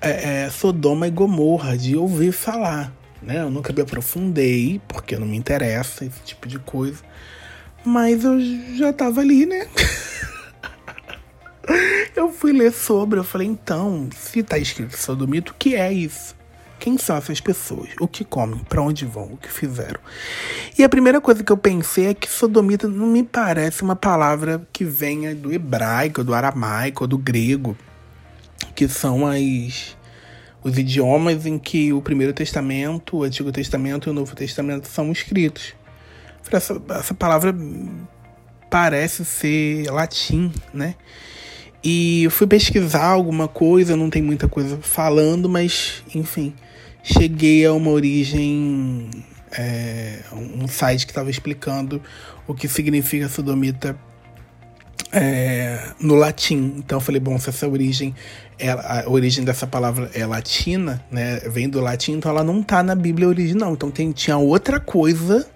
é, 0.00 0.44
é, 0.44 0.50
Sodoma 0.50 1.06
e 1.06 1.10
Gomorra, 1.10 1.76
de 1.76 1.96
ouvir 1.96 2.32
falar. 2.32 2.92
Né? 3.22 3.40
Eu 3.40 3.50
nunca 3.50 3.72
me 3.72 3.80
aprofundei, 3.80 4.80
porque 4.86 5.16
não 5.16 5.26
me 5.26 5.36
interessa 5.36 6.04
esse 6.04 6.20
tipo 6.24 6.46
de 6.46 6.58
coisa. 6.58 7.02
Mas 7.84 8.24
eu 8.24 8.38
já 8.76 8.92
tava 8.92 9.20
ali, 9.20 9.46
né? 9.46 9.66
eu 12.14 12.30
fui 12.30 12.52
ler 12.52 12.72
sobre, 12.72 13.18
eu 13.18 13.24
falei, 13.24 13.46
então, 13.46 14.08
se 14.14 14.42
tá 14.42 14.58
escrito 14.58 14.96
sodomita, 14.96 15.52
o 15.52 15.54
que 15.54 15.74
é 15.74 15.92
isso? 15.92 16.36
Quem 16.78 16.96
são 16.96 17.16
essas 17.16 17.40
pessoas? 17.40 17.90
O 18.00 18.06
que 18.06 18.24
comem? 18.24 18.60
Para 18.68 18.82
onde 18.82 19.04
vão? 19.04 19.32
O 19.32 19.36
que 19.36 19.50
fizeram? 19.50 20.00
E 20.78 20.84
a 20.84 20.88
primeira 20.88 21.20
coisa 21.20 21.42
que 21.42 21.50
eu 21.50 21.56
pensei 21.56 22.06
é 22.06 22.14
que 22.14 22.30
sodomita 22.30 22.86
não 22.86 23.08
me 23.08 23.24
parece 23.24 23.82
uma 23.82 23.96
palavra 23.96 24.62
que 24.72 24.84
venha 24.84 25.34
do 25.34 25.52
hebraico, 25.52 26.22
do 26.22 26.34
aramaico, 26.34 27.06
do 27.06 27.18
grego, 27.18 27.76
que 28.74 28.88
são 28.88 29.26
as 29.26 29.96
os 30.62 30.76
idiomas 30.76 31.46
em 31.46 31.58
que 31.58 31.92
o 31.92 32.02
Primeiro 32.02 32.32
Testamento, 32.32 33.18
o 33.18 33.22
Antigo 33.22 33.52
Testamento 33.52 34.08
e 34.08 34.10
o 34.10 34.12
Novo 34.12 34.34
Testamento 34.34 34.88
são 34.88 35.10
escritos. 35.12 35.74
Essa, 36.56 36.80
essa 36.90 37.14
palavra 37.14 37.54
parece 38.70 39.24
ser 39.24 39.90
latim, 39.90 40.52
né? 40.72 40.94
E 41.82 42.24
eu 42.24 42.30
fui 42.30 42.46
pesquisar 42.46 43.06
alguma 43.06 43.46
coisa, 43.46 43.96
não 43.96 44.10
tem 44.10 44.22
muita 44.22 44.48
coisa 44.48 44.78
falando, 44.82 45.48
mas 45.48 46.02
enfim, 46.14 46.52
cheguei 47.02 47.64
a 47.64 47.72
uma 47.72 47.90
origem, 47.90 49.08
é, 49.52 50.20
um 50.32 50.66
site 50.66 51.06
que 51.06 51.12
estava 51.12 51.30
explicando 51.30 52.02
o 52.46 52.54
que 52.54 52.66
significa 52.66 53.28
sodomita 53.28 53.96
é, 55.12 55.92
no 56.00 56.14
latim. 56.14 56.74
Então 56.78 56.96
eu 56.96 57.00
falei, 57.00 57.20
bom, 57.20 57.38
se 57.38 57.48
essa 57.48 57.68
origem, 57.68 58.14
é, 58.58 58.70
a 58.70 59.04
origem 59.06 59.44
dessa 59.44 59.66
palavra 59.66 60.10
é 60.14 60.26
latina, 60.26 61.02
né, 61.10 61.40
vem 61.46 61.68
do 61.68 61.80
latim, 61.80 62.12
então 62.12 62.30
ela 62.30 62.42
não 62.42 62.62
tá 62.62 62.82
na 62.82 62.94
Bíblia 62.94 63.28
original. 63.28 63.72
Então 63.72 63.90
tem, 63.90 64.10
tinha 64.10 64.36
outra 64.36 64.80
coisa 64.80 65.48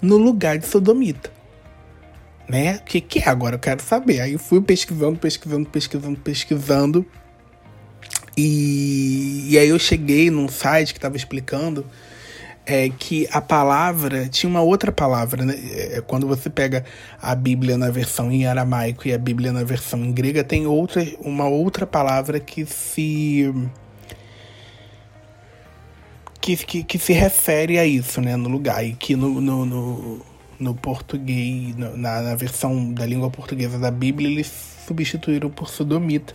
no 0.00 0.16
lugar 0.16 0.58
de 0.58 0.66
sodomita. 0.66 1.30
Né? 2.48 2.76
O 2.76 2.84
que, 2.84 3.00
que 3.00 3.18
é 3.18 3.28
agora? 3.28 3.56
Eu 3.56 3.60
quero 3.60 3.82
saber. 3.82 4.20
Aí 4.20 4.38
fui 4.38 4.60
pesquisando, 4.60 5.18
pesquisando, 5.18 5.68
pesquisando, 5.68 6.18
pesquisando. 6.20 7.06
E, 8.36 9.46
e 9.50 9.58
aí 9.58 9.68
eu 9.68 9.78
cheguei 9.78 10.30
num 10.30 10.48
site 10.48 10.92
que 10.92 10.98
estava 10.98 11.16
explicando 11.16 11.84
é 12.66 12.90
que 12.90 13.28
a 13.30 13.40
palavra 13.40 14.28
tinha 14.28 14.50
uma 14.50 14.60
outra 14.60 14.90
palavra, 14.90 15.44
né? 15.44 15.54
É, 15.72 16.02
quando 16.04 16.26
você 16.26 16.50
pega 16.50 16.84
a 17.22 17.34
Bíblia 17.34 17.78
na 17.78 17.90
versão 17.90 18.30
em 18.32 18.44
aramaico 18.44 19.06
e 19.06 19.14
a 19.14 19.18
Bíblia 19.18 19.52
na 19.52 19.62
versão 19.62 20.04
em 20.04 20.12
grega, 20.12 20.42
tem 20.42 20.66
outra, 20.66 21.06
uma 21.20 21.46
outra 21.46 21.86
palavra 21.86 22.40
que 22.40 22.66
se 22.66 23.54
que, 26.46 26.56
que, 26.56 26.84
que 26.84 26.98
se 26.98 27.12
refere 27.12 27.76
a 27.76 27.84
isso, 27.84 28.20
né, 28.20 28.36
no 28.36 28.48
lugar 28.48 28.84
e 28.84 28.92
que 28.92 29.16
no, 29.16 29.40
no, 29.40 29.66
no, 29.66 30.20
no 30.60 30.74
português, 30.74 31.74
no, 31.74 31.96
na, 31.96 32.22
na 32.22 32.34
versão 32.36 32.92
da 32.92 33.04
língua 33.04 33.28
portuguesa 33.30 33.80
da 33.80 33.90
Bíblia, 33.90 34.30
eles 34.30 34.46
substituíram 34.86 35.50
por 35.50 35.68
sodomita. 35.68 36.34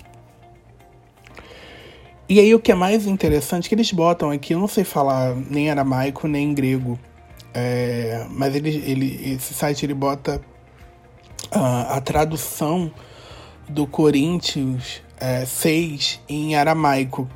E 2.28 2.42
aí 2.42 2.54
o 2.54 2.60
que 2.60 2.74
é 2.74 2.76
mais 2.76 3.08
interessante 3.08 3.68
é 3.68 3.70
que 3.70 3.76
eles 3.76 3.92
botam 3.94 4.32
aqui, 4.32 4.54
eu 4.54 4.60
não 4.60 4.68
sei 4.68 4.84
falar 4.84 5.34
nem 5.36 5.70
aramaico 5.70 6.28
nem 6.28 6.54
grego, 6.54 7.00
é, 7.54 8.26
mas 8.30 8.54
ele, 8.54 8.70
ele, 8.86 9.34
esse 9.34 9.54
site 9.54 9.86
ele 9.86 9.94
bota 9.94 10.42
uh, 11.56 11.88
a 11.90 12.02
tradução 12.02 12.92
do 13.68 13.88
Coríntios 13.88 15.02
é, 15.18 15.46
6 15.46 16.20
em 16.28 16.56
aramaico. 16.56 17.30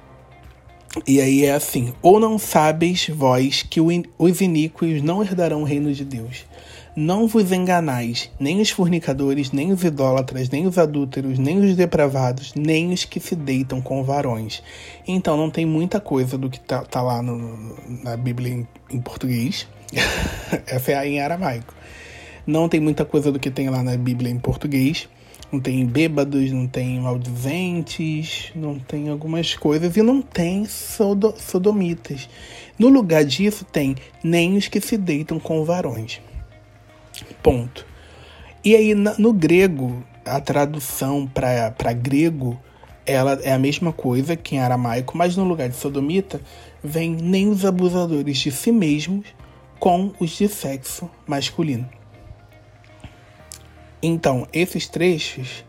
E 1.06 1.20
aí 1.20 1.46
é 1.46 1.54
assim: 1.54 1.94
Ou 2.02 2.20
não 2.20 2.38
sabes 2.38 3.10
vós 3.10 3.64
que 3.64 3.80
os 3.82 4.42
iníquos 4.42 5.02
não 5.02 5.22
herdarão 5.22 5.62
o 5.62 5.66
reino 5.66 5.94
de 5.94 6.06
Deus? 6.06 6.46
Não 6.96 7.28
vos 7.28 7.52
enganais, 7.52 8.32
nem 8.40 8.62
os 8.62 8.70
fornicadores, 8.70 9.52
nem 9.52 9.74
os 9.74 9.84
idólatras, 9.84 10.50
nem 10.50 10.66
os 10.66 10.78
adúlteros, 10.78 11.38
nem 11.38 11.60
os 11.60 11.76
depravados, 11.76 12.54
nem 12.56 12.94
os 12.94 13.04
que 13.04 13.20
se 13.20 13.36
deitam 13.36 13.82
com 13.82 14.02
varões. 14.02 14.64
Então 15.06 15.36
não 15.36 15.50
tem 15.50 15.66
muita 15.66 16.00
coisa 16.00 16.38
do 16.38 16.50
que 16.50 16.58
tá, 16.58 16.84
tá 16.84 17.02
lá 17.02 17.22
no, 17.22 17.76
na 18.02 18.16
Bíblia 18.16 18.54
em, 18.54 18.68
em 18.90 19.02
português. 19.02 19.68
Essa 20.66 20.92
é 20.92 20.96
a 20.96 21.06
em 21.06 21.20
aramaico. 21.20 21.74
Não 22.48 22.70
tem 22.70 22.80
muita 22.80 23.04
coisa 23.04 23.30
do 23.30 23.40
que 23.40 23.52
tem 23.52 23.70
lá 23.70 23.84
na 23.84 23.98
Bíblia 23.98 24.32
em 24.32 24.40
português. 24.40 25.10
Não 25.52 25.60
tem 25.60 25.86
bêbados, 25.86 26.52
não 26.52 26.68
tem 26.68 27.00
maldizentes, 27.00 28.52
não 28.56 28.78
tem 28.80 29.10
algumas 29.10 29.56
coisas 29.56 29.96
e 29.96 30.02
não 30.02 30.22
tem 30.22 30.66
sodo, 30.66 31.34
sodomitas. 31.38 32.28
No 32.78 32.90
lugar 32.90 33.24
disso 33.24 33.64
tem 33.64 33.96
nem 34.24 34.58
os 34.58 34.68
que 34.68 34.82
se 34.82 34.98
deitam 34.98 35.40
com 35.40 35.64
varões. 35.64 36.20
Ponto. 37.42 37.86
E 38.64 38.76
aí, 38.76 38.94
no 38.96 39.32
grego, 39.32 40.04
a 40.26 40.42
tradução 40.42 41.28
para 41.28 41.94
grego 41.94 42.60
ela 43.06 43.40
é 43.44 43.54
a 43.54 43.60
mesma 43.60 43.94
coisa 43.94 44.36
que 44.36 44.56
em 44.56 44.60
aramaico, 44.60 45.16
mas 45.16 45.38
no 45.38 45.44
lugar 45.44 45.70
de 45.70 45.76
sodomita 45.76 46.42
vem 46.84 47.12
nem 47.12 47.48
os 47.48 47.64
abusadores 47.64 48.38
de 48.40 48.52
si 48.52 48.72
mesmos 48.72 49.28
com 49.80 50.12
os 50.20 50.32
de 50.32 50.48
sexo 50.48 51.10
masculino. 51.28 51.88
Então, 54.08 54.48
esses 54.54 54.88
trechos 54.88 55.66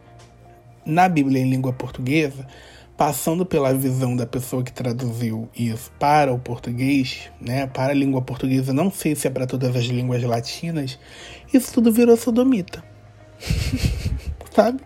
na 0.84 1.08
Bíblia 1.08 1.40
em 1.40 1.48
língua 1.48 1.72
portuguesa 1.72 2.46
passando 2.94 3.46
pela 3.46 3.72
visão 3.72 4.14
da 4.14 4.26
pessoa 4.26 4.62
que 4.62 4.72
traduziu 4.72 5.48
isso 5.56 5.90
para 5.98 6.32
o 6.32 6.38
português, 6.38 7.30
né, 7.40 7.66
para 7.66 7.92
a 7.92 7.94
língua 7.94 8.20
portuguesa, 8.20 8.74
não 8.74 8.90
sei 8.90 9.14
se 9.14 9.26
é 9.26 9.30
para 9.30 9.46
todas 9.46 9.74
as 9.74 9.84
línguas 9.84 10.22
latinas, 10.22 10.98
isso 11.52 11.72
tudo 11.72 11.90
virou 11.90 12.16
sodomita. 12.16 12.84
Sabe? 14.54 14.80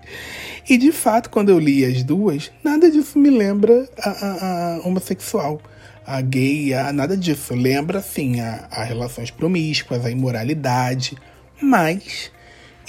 E 0.68 0.76
de 0.78 0.92
fato, 0.92 1.28
quando 1.28 1.48
eu 1.48 1.58
li 1.58 1.84
as 1.84 2.04
duas, 2.04 2.52
nada 2.62 2.88
disso 2.88 3.18
me 3.18 3.30
lembra 3.30 3.88
a, 3.98 4.10
a, 4.10 4.76
a 4.76 4.80
homossexual, 4.86 5.60
a 6.06 6.20
gay, 6.20 6.72
a, 6.74 6.92
nada 6.92 7.16
disso. 7.16 7.54
Lembra, 7.54 8.00
sim, 8.00 8.40
a, 8.40 8.68
a 8.70 8.84
relações 8.84 9.30
promíscuas, 9.30 10.04
a 10.04 10.10
imoralidade, 10.10 11.16
mas 11.60 12.30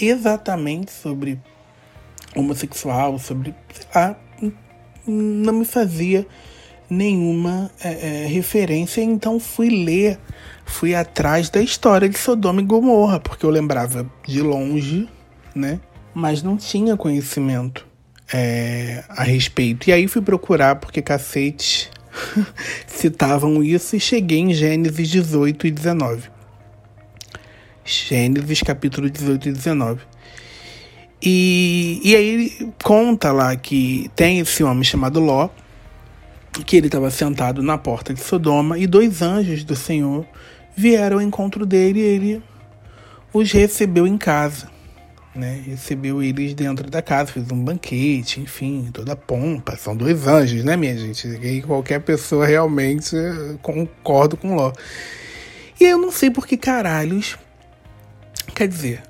exatamente 0.01 0.91
sobre 0.91 1.39
homossexual, 2.35 3.19
sobre, 3.19 3.53
sei 3.73 3.87
lá, 3.93 4.17
não 5.05 5.53
me 5.53 5.65
fazia 5.65 6.25
nenhuma 6.89 7.71
é, 7.81 8.23
é, 8.23 8.27
referência, 8.27 9.01
então 9.01 9.39
fui 9.39 9.69
ler, 9.69 10.19
fui 10.65 10.93
atrás 10.93 11.49
da 11.49 11.61
história 11.61 12.09
de 12.09 12.17
Sodoma 12.17 12.61
e 12.61 12.65
Gomorra, 12.65 13.19
porque 13.19 13.45
eu 13.45 13.49
lembrava 13.49 14.09
de 14.27 14.41
longe, 14.41 15.07
né? 15.55 15.79
Mas 16.13 16.43
não 16.43 16.57
tinha 16.57 16.97
conhecimento 16.97 17.87
é, 18.33 19.03
a 19.07 19.23
respeito. 19.23 19.89
E 19.89 19.93
aí 19.93 20.07
fui 20.07 20.21
procurar, 20.21 20.75
porque 20.75 21.01
cacete 21.01 21.89
citavam 22.85 23.63
isso, 23.63 23.95
e 23.95 23.99
cheguei 23.99 24.39
em 24.39 24.53
Gênesis 24.53 25.09
18 25.09 25.67
e 25.67 25.71
19. 25.71 26.40
Gênesis 27.83 28.61
capítulo 28.61 29.09
18 29.09 29.49
e 29.49 29.51
19. 29.51 30.01
E, 31.21 32.01
e 32.03 32.15
aí 32.15 32.73
conta 32.83 33.31
lá 33.31 33.55
que 33.55 34.09
tem 34.15 34.39
esse 34.39 34.63
homem 34.63 34.83
chamado 34.83 35.19
Ló, 35.19 35.49
que 36.65 36.77
ele 36.77 36.87
estava 36.87 37.09
sentado 37.11 37.61
na 37.61 37.77
porta 37.77 38.13
de 38.13 38.21
Sodoma 38.21 38.77
e 38.77 38.87
dois 38.87 39.21
anjos 39.21 39.63
do 39.63 39.75
Senhor 39.75 40.25
vieram 40.75 41.17
ao 41.17 41.21
encontro 41.21 41.65
dele 41.65 41.99
e 41.99 42.03
ele 42.03 42.43
os 43.33 43.51
recebeu 43.51 44.07
em 44.07 44.17
casa. 44.17 44.69
Né? 45.33 45.63
Recebeu 45.65 46.21
eles 46.21 46.53
dentro 46.53 46.89
da 46.89 47.01
casa, 47.01 47.31
fez 47.31 47.49
um 47.51 47.63
banquete, 47.63 48.41
enfim, 48.41 48.89
toda 48.91 49.15
pompa. 49.15 49.77
São 49.77 49.95
dois 49.95 50.27
anjos, 50.27 50.63
né, 50.63 50.75
minha 50.75 50.97
gente? 50.97 51.27
E 51.27 51.61
qualquer 51.61 52.01
pessoa 52.01 52.45
realmente 52.45 53.15
concorda 53.61 54.35
com 54.35 54.55
Ló. 54.55 54.73
E 55.79 55.85
eu 55.85 55.97
não 55.97 56.11
sei 56.11 56.29
por 56.29 56.45
que 56.45 56.57
caralhos. 56.57 57.37
Quer 58.53 58.67
dizer, 58.67 59.03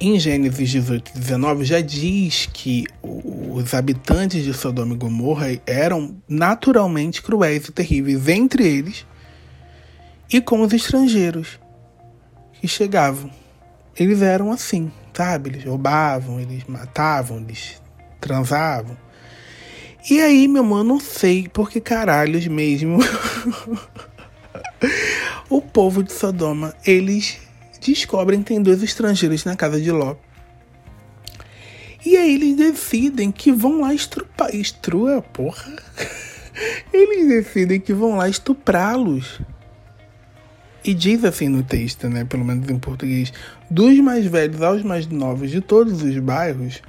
em 0.00 0.18
Gênesis 0.18 0.70
18 0.70 1.12
e 1.14 1.18
19 1.18 1.64
já 1.64 1.80
diz 1.80 2.48
que 2.52 2.86
os 3.02 3.74
habitantes 3.74 4.44
de 4.44 4.54
Sodoma 4.54 4.94
e 4.94 4.96
Gomorra 4.96 5.46
eram 5.66 6.16
naturalmente 6.28 7.20
cruéis 7.20 7.66
e 7.66 7.72
terríveis 7.72 8.28
entre 8.28 8.66
eles 8.66 9.06
e 10.32 10.40
com 10.40 10.62
os 10.62 10.72
estrangeiros 10.72 11.60
que 12.54 12.68
chegavam. 12.68 13.30
Eles 13.96 14.22
eram 14.22 14.52
assim, 14.52 14.90
sabe? 15.12 15.50
Eles 15.50 15.64
roubavam, 15.64 16.40
eles 16.40 16.64
matavam, 16.66 17.38
eles 17.38 17.82
transavam. 18.20 18.96
E 20.08 20.20
aí, 20.20 20.48
meu 20.48 20.64
mano, 20.64 20.84
não 20.84 21.00
sei 21.00 21.46
por 21.48 21.68
que 21.68 21.80
caralhos 21.80 22.46
mesmo 22.46 23.00
o 25.50 25.60
povo 25.60 26.02
de 26.02 26.12
Sodoma, 26.12 26.74
eles 26.86 27.38
descobrem 27.80 28.42
que 28.42 28.48
tem 28.48 28.62
dois 28.62 28.82
estrangeiros 28.82 29.44
na 29.44 29.56
casa 29.56 29.80
de 29.80 29.90
Ló. 29.90 30.16
E 32.04 32.16
aí 32.16 32.34
eles 32.34 32.56
decidem 32.56 33.30
que 33.30 33.52
vão 33.52 33.80
lá 33.80 33.92
estrupar. 33.92 34.54
Estrua, 34.54 35.20
porra. 35.20 35.70
Eles 36.92 37.28
decidem 37.28 37.78
que 37.78 37.92
vão 37.92 38.16
lá 38.16 38.28
estuprá-los. 38.28 39.40
E 40.82 40.94
diz 40.94 41.24
assim 41.24 41.48
no 41.48 41.62
texto, 41.62 42.08
né? 42.08 42.24
Pelo 42.24 42.44
menos 42.44 42.68
em 42.70 42.78
português. 42.78 43.32
Dos 43.70 43.98
mais 43.98 44.24
velhos 44.24 44.62
aos 44.62 44.82
mais 44.82 45.06
novos 45.06 45.50
de 45.50 45.60
todos 45.60 46.02
os 46.02 46.18
bairros, 46.18 46.82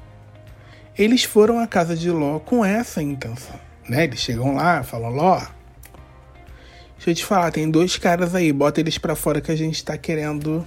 eles 0.97 1.23
foram 1.25 1.59
à 1.59 1.67
casa 1.67 1.95
de 1.95 2.09
Ló 2.09 2.39
com 2.39 2.63
essa 2.63 3.01
intenção. 3.01 3.59
Né? 3.87 4.05
Eles 4.05 4.19
chegam 4.19 4.55
lá, 4.55 4.81
falam: 4.81 5.09
Ló, 5.09 5.41
deixa 6.95 7.09
eu 7.11 7.15
te 7.15 7.25
falar, 7.25 7.51
tem 7.51 7.69
dois 7.69 7.97
caras 7.97 8.33
aí, 8.33 8.53
bota 8.53 8.79
eles 8.79 8.97
para 8.97 9.15
fora 9.15 9.41
que 9.41 9.51
a 9.51 9.55
gente 9.57 9.83
tá 9.83 9.97
querendo 9.97 10.65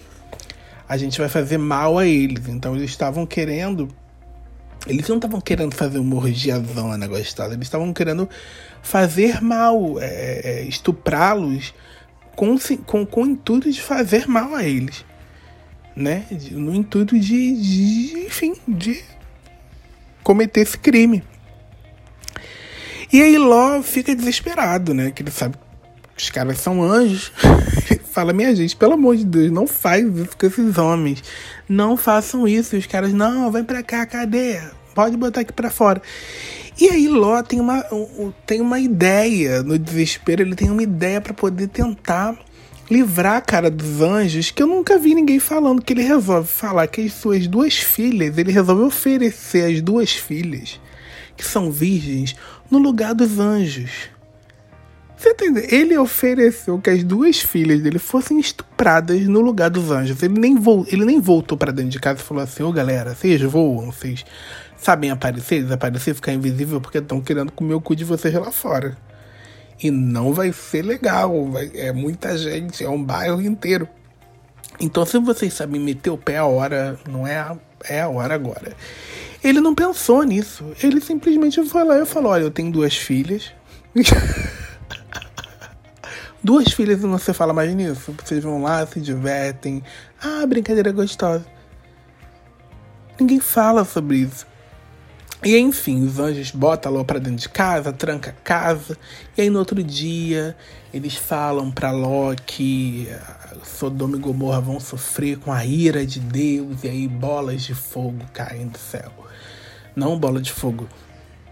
a 0.88 0.96
gente 0.96 1.18
vai 1.18 1.28
fazer 1.28 1.58
mal 1.58 1.98
a 1.98 2.06
eles. 2.06 2.48
Então 2.48 2.76
eles 2.76 2.90
estavam 2.90 3.26
querendo 3.26 3.88
Eles 4.86 5.08
não 5.08 5.16
estavam 5.16 5.40
querendo 5.40 5.74
fazer 5.74 5.98
uma 5.98 6.16
orgiazão 6.16 6.96
na 6.96 7.06
gostosa, 7.06 7.54
eles 7.54 7.66
estavam 7.66 7.92
querendo 7.92 8.28
fazer 8.82 9.40
mal, 9.40 9.98
é, 9.98 10.40
é, 10.44 10.62
estuprá-los 10.64 11.72
com, 12.36 12.56
com, 12.84 13.06
com 13.06 13.22
o 13.22 13.26
intuito 13.26 13.70
de 13.70 13.80
fazer 13.80 14.28
mal 14.28 14.54
a 14.54 14.62
eles. 14.62 15.04
Né? 15.96 16.26
No 16.50 16.74
intuito 16.74 17.18
de, 17.18 17.56
de 17.56 18.26
enfim, 18.26 18.54
de 18.66 19.02
cometer 20.22 20.60
esse 20.62 20.76
crime. 20.76 21.22
E 23.12 23.22
aí 23.22 23.38
Ló 23.38 23.80
fica 23.82 24.14
desesperado, 24.14 24.92
né? 24.92 25.12
Que 25.12 25.22
ele 25.22 25.30
sabe 25.30 25.56
que 26.16 26.22
os 26.22 26.30
caras 26.30 26.58
são 26.58 26.82
anjos. 26.82 27.30
fala, 28.14 28.32
minha 28.32 28.54
gente, 28.54 28.76
pelo 28.76 28.94
amor 28.94 29.16
de 29.16 29.24
Deus, 29.24 29.50
não 29.50 29.66
faz 29.66 30.04
isso 30.16 30.36
com 30.38 30.46
esses 30.46 30.78
homens. 30.78 31.22
Não 31.68 31.96
façam 31.96 32.46
isso. 32.46 32.76
E 32.76 32.78
os 32.78 32.86
caras, 32.86 33.12
não, 33.12 33.50
vem 33.50 33.64
pra 33.64 33.82
cá, 33.82 34.06
cadê? 34.06 34.60
Pode 34.94 35.16
botar 35.16 35.40
aqui 35.40 35.52
pra 35.52 35.70
fora. 35.70 36.00
E 36.80 36.88
aí 36.88 37.08
Ló 37.08 37.42
tem 37.42 37.60
uma, 37.60 37.84
tem 38.46 38.60
uma 38.60 38.78
ideia, 38.78 39.62
no 39.62 39.78
desespero, 39.78 40.42
ele 40.42 40.54
tem 40.54 40.70
uma 40.70 40.82
ideia 40.82 41.20
para 41.20 41.34
poder 41.34 41.68
tentar 41.68 42.36
livrar 42.90 43.36
a 43.36 43.40
cara 43.40 43.70
dos 43.70 44.00
anjos, 44.00 44.50
que 44.50 44.62
eu 44.62 44.66
nunca 44.66 44.98
vi 44.98 45.14
ninguém 45.14 45.38
falando, 45.38 45.82
que 45.82 45.92
ele 45.92 46.02
resolve 46.02 46.48
falar 46.48 46.86
que 46.86 47.00
as 47.00 47.12
suas 47.12 47.46
duas 47.46 47.76
filhas, 47.76 48.36
ele 48.36 48.52
resolve 48.52 48.82
oferecer 48.82 49.72
as 49.72 49.80
duas 49.80 50.12
filhas, 50.12 50.80
que 51.36 51.44
são 51.44 51.70
virgens, 51.70 52.36
no 52.70 52.78
lugar 52.78 53.14
dos 53.14 53.38
anjos. 53.38 53.90
Você 55.24 55.30
entende? 55.30 55.74
Ele 55.74 55.96
ofereceu 55.96 56.78
que 56.78 56.90
as 56.90 57.02
duas 57.02 57.38
filhas 57.38 57.80
dele 57.80 57.98
fossem 57.98 58.38
estupradas 58.38 59.22
no 59.22 59.40
lugar 59.40 59.70
dos 59.70 59.90
anjos. 59.90 60.22
Ele 60.22 60.38
nem, 60.38 60.54
vo 60.54 60.86
ele 60.92 61.02
nem 61.06 61.18
voltou 61.18 61.56
para 61.56 61.72
dentro 61.72 61.92
de 61.92 61.98
casa 61.98 62.20
e 62.20 62.22
falou 62.22 62.42
assim: 62.42 62.62
Ô 62.62 62.70
galera, 62.70 63.14
vocês 63.14 63.40
voam, 63.40 63.90
vocês 63.90 64.22
sabem 64.76 65.10
aparecer, 65.10 65.62
desaparecer, 65.62 66.14
ficar 66.14 66.34
invisível 66.34 66.78
porque 66.78 66.98
estão 66.98 67.22
querendo 67.22 67.50
comer 67.52 67.72
o 67.72 67.80
cu 67.80 67.96
de 67.96 68.04
vocês 68.04 68.34
lá 68.34 68.52
fora. 68.52 68.98
E 69.82 69.90
não 69.90 70.34
vai 70.34 70.52
ser 70.52 70.82
legal, 70.82 71.46
vai, 71.50 71.70
é 71.74 71.90
muita 71.90 72.36
gente, 72.36 72.84
é 72.84 72.90
um 72.90 73.02
bairro 73.02 73.40
inteiro. 73.40 73.88
Então, 74.78 75.06
se 75.06 75.18
vocês 75.18 75.54
sabem 75.54 75.80
meter 75.80 76.10
o 76.10 76.18
pé 76.18 76.36
a 76.36 76.44
hora, 76.44 76.98
não 77.08 77.26
é 77.26 77.38
a, 77.38 77.56
é 77.88 78.02
a 78.02 78.08
hora 78.10 78.34
agora. 78.34 78.76
Ele 79.42 79.62
não 79.62 79.74
pensou 79.74 80.22
nisso. 80.22 80.66
Ele 80.82 81.00
simplesmente 81.00 81.64
foi 81.64 81.82
lá 81.82 81.98
e 81.98 82.04
falou: 82.04 82.32
Olha, 82.32 82.42
eu 82.42 82.50
tenho 82.50 82.70
duas 82.70 82.94
filhas. 82.94 83.50
duas 86.44 86.72
filhas 86.72 87.02
e 87.02 87.06
não 87.06 87.18
se 87.18 87.32
fala 87.32 87.54
mais 87.54 87.74
nisso. 87.74 88.14
Vocês 88.22 88.44
vão 88.44 88.62
lá, 88.62 88.86
se 88.86 89.00
divertem. 89.00 89.82
Ah, 90.22 90.46
brincadeira 90.46 90.92
gostosa. 90.92 91.46
Ninguém 93.18 93.40
fala 93.40 93.84
sobre 93.84 94.18
isso. 94.18 94.46
E 95.42 95.58
enfim, 95.58 96.04
os 96.04 96.18
anjos 96.18 96.50
botam 96.50 96.90
Ló 96.90 97.04
para 97.04 97.18
dentro 97.18 97.40
de 97.40 97.48
casa, 97.50 97.92
tranca 97.92 98.30
a 98.30 98.32
casa, 98.32 98.96
e 99.36 99.42
aí 99.42 99.50
no 99.50 99.58
outro 99.58 99.82
dia 99.84 100.56
eles 100.92 101.16
falam 101.16 101.70
para 101.70 101.90
Ló 101.90 102.34
que 102.34 103.08
Sodoma 103.62 104.16
e 104.16 104.20
Gomorra 104.20 104.62
vão 104.62 104.80
sofrer 104.80 105.36
com 105.38 105.52
a 105.52 105.62
ira 105.66 106.06
de 106.06 106.18
Deus, 106.18 106.82
e 106.82 106.88
aí 106.88 107.06
bolas 107.06 107.62
de 107.62 107.74
fogo 107.74 108.24
caem 108.32 108.68
do 108.68 108.78
céu. 108.78 109.12
Não 109.94 110.18
bola 110.18 110.40
de 110.40 110.50
fogo 110.50 110.88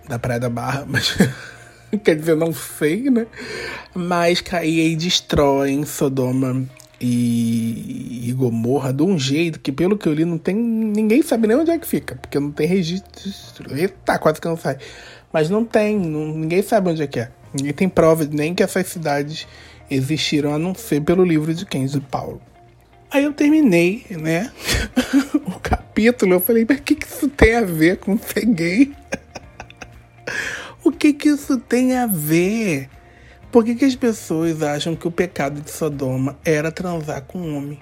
da 0.09 0.19
Praia 0.19 0.41
da 0.41 0.49
Barra, 0.49 0.87
mas 0.89 1.15
quer 2.03 2.17
dizer, 2.17 2.37
não 2.37 2.53
sei, 2.53 3.11
né? 3.11 3.27
Mas 3.95 4.41
caem 4.41 4.93
e 4.93 4.97
destroem 4.97 5.85
Sodoma 5.85 6.67
e, 7.01 8.29
e 8.29 8.33
Gomorra 8.33 8.93
de 8.93 9.03
um 9.03 9.19
jeito 9.19 9.61
que, 9.61 9.73
pelo 9.73 9.99
que 9.99 10.09
eu 10.09 10.15
li, 10.15 10.25
não 10.25 10.39
tem. 10.39 10.55
Ninguém 10.55 11.23
sabe 11.23 11.47
nem 11.47 11.57
onde 11.57 11.71
é 11.71 11.79
que 11.79 11.87
fica, 11.87 12.15
porque 12.15 12.39
não 12.39 12.51
tem 12.51 12.67
registro. 12.67 13.77
Eita, 13.77 14.19
quase 14.19 14.41
que 14.41 14.49
não 14.49 14.57
sai. 14.57 14.79
Mas 15.33 15.51
não 15.51 15.65
tem, 15.65 15.99
não, 15.99 16.27
ninguém 16.27 16.63
sabe 16.63 16.91
onde 16.91 17.03
é 17.03 17.07
que 17.07 17.21
é. 17.21 17.31
Ninguém 17.53 17.73
tem 17.73 17.89
prova 17.89 18.27
nem 18.31 18.55
que 18.55 18.63
essas 18.63 18.87
cidades 18.87 19.47
existiram, 19.91 20.55
a 20.55 20.59
não 20.59 20.75
ser 20.75 21.03
pelo 21.03 21.25
livro 21.25 21.53
de 21.53 21.67
Kenzo 21.67 22.01
Paulo. 22.01 22.41
Aí 23.11 23.25
eu 23.25 23.33
terminei, 23.33 24.07
né? 24.11 24.51
o 25.45 25.61
capítulo, 25.61 26.35
eu 26.35 26.41
falei, 26.41 26.65
mas 26.67 26.79
o 26.79 26.83
que, 26.83 26.95
que 26.95 27.07
isso 27.07 27.29
tem 27.29 27.57
a 27.57 27.63
ver 27.63 27.99
com 27.99 28.17
ser 28.17 28.47
gay? 28.47 28.93
o 30.85 30.91
que, 30.91 31.13
que 31.13 31.29
isso 31.29 31.59
tem 31.59 31.97
a 31.97 32.07
ver? 32.07 32.89
Por 33.51 33.65
que, 33.65 33.75
que 33.75 33.85
as 33.85 33.95
pessoas 33.95 34.63
acham 34.63 34.97
que 34.97 35.07
o 35.07 35.11
pecado 35.11 35.61
de 35.61 35.71
Sodoma 35.71 36.39
era 36.45 36.73
transar 36.73 37.23
com 37.23 37.39
um 37.39 37.57
homem? 37.57 37.79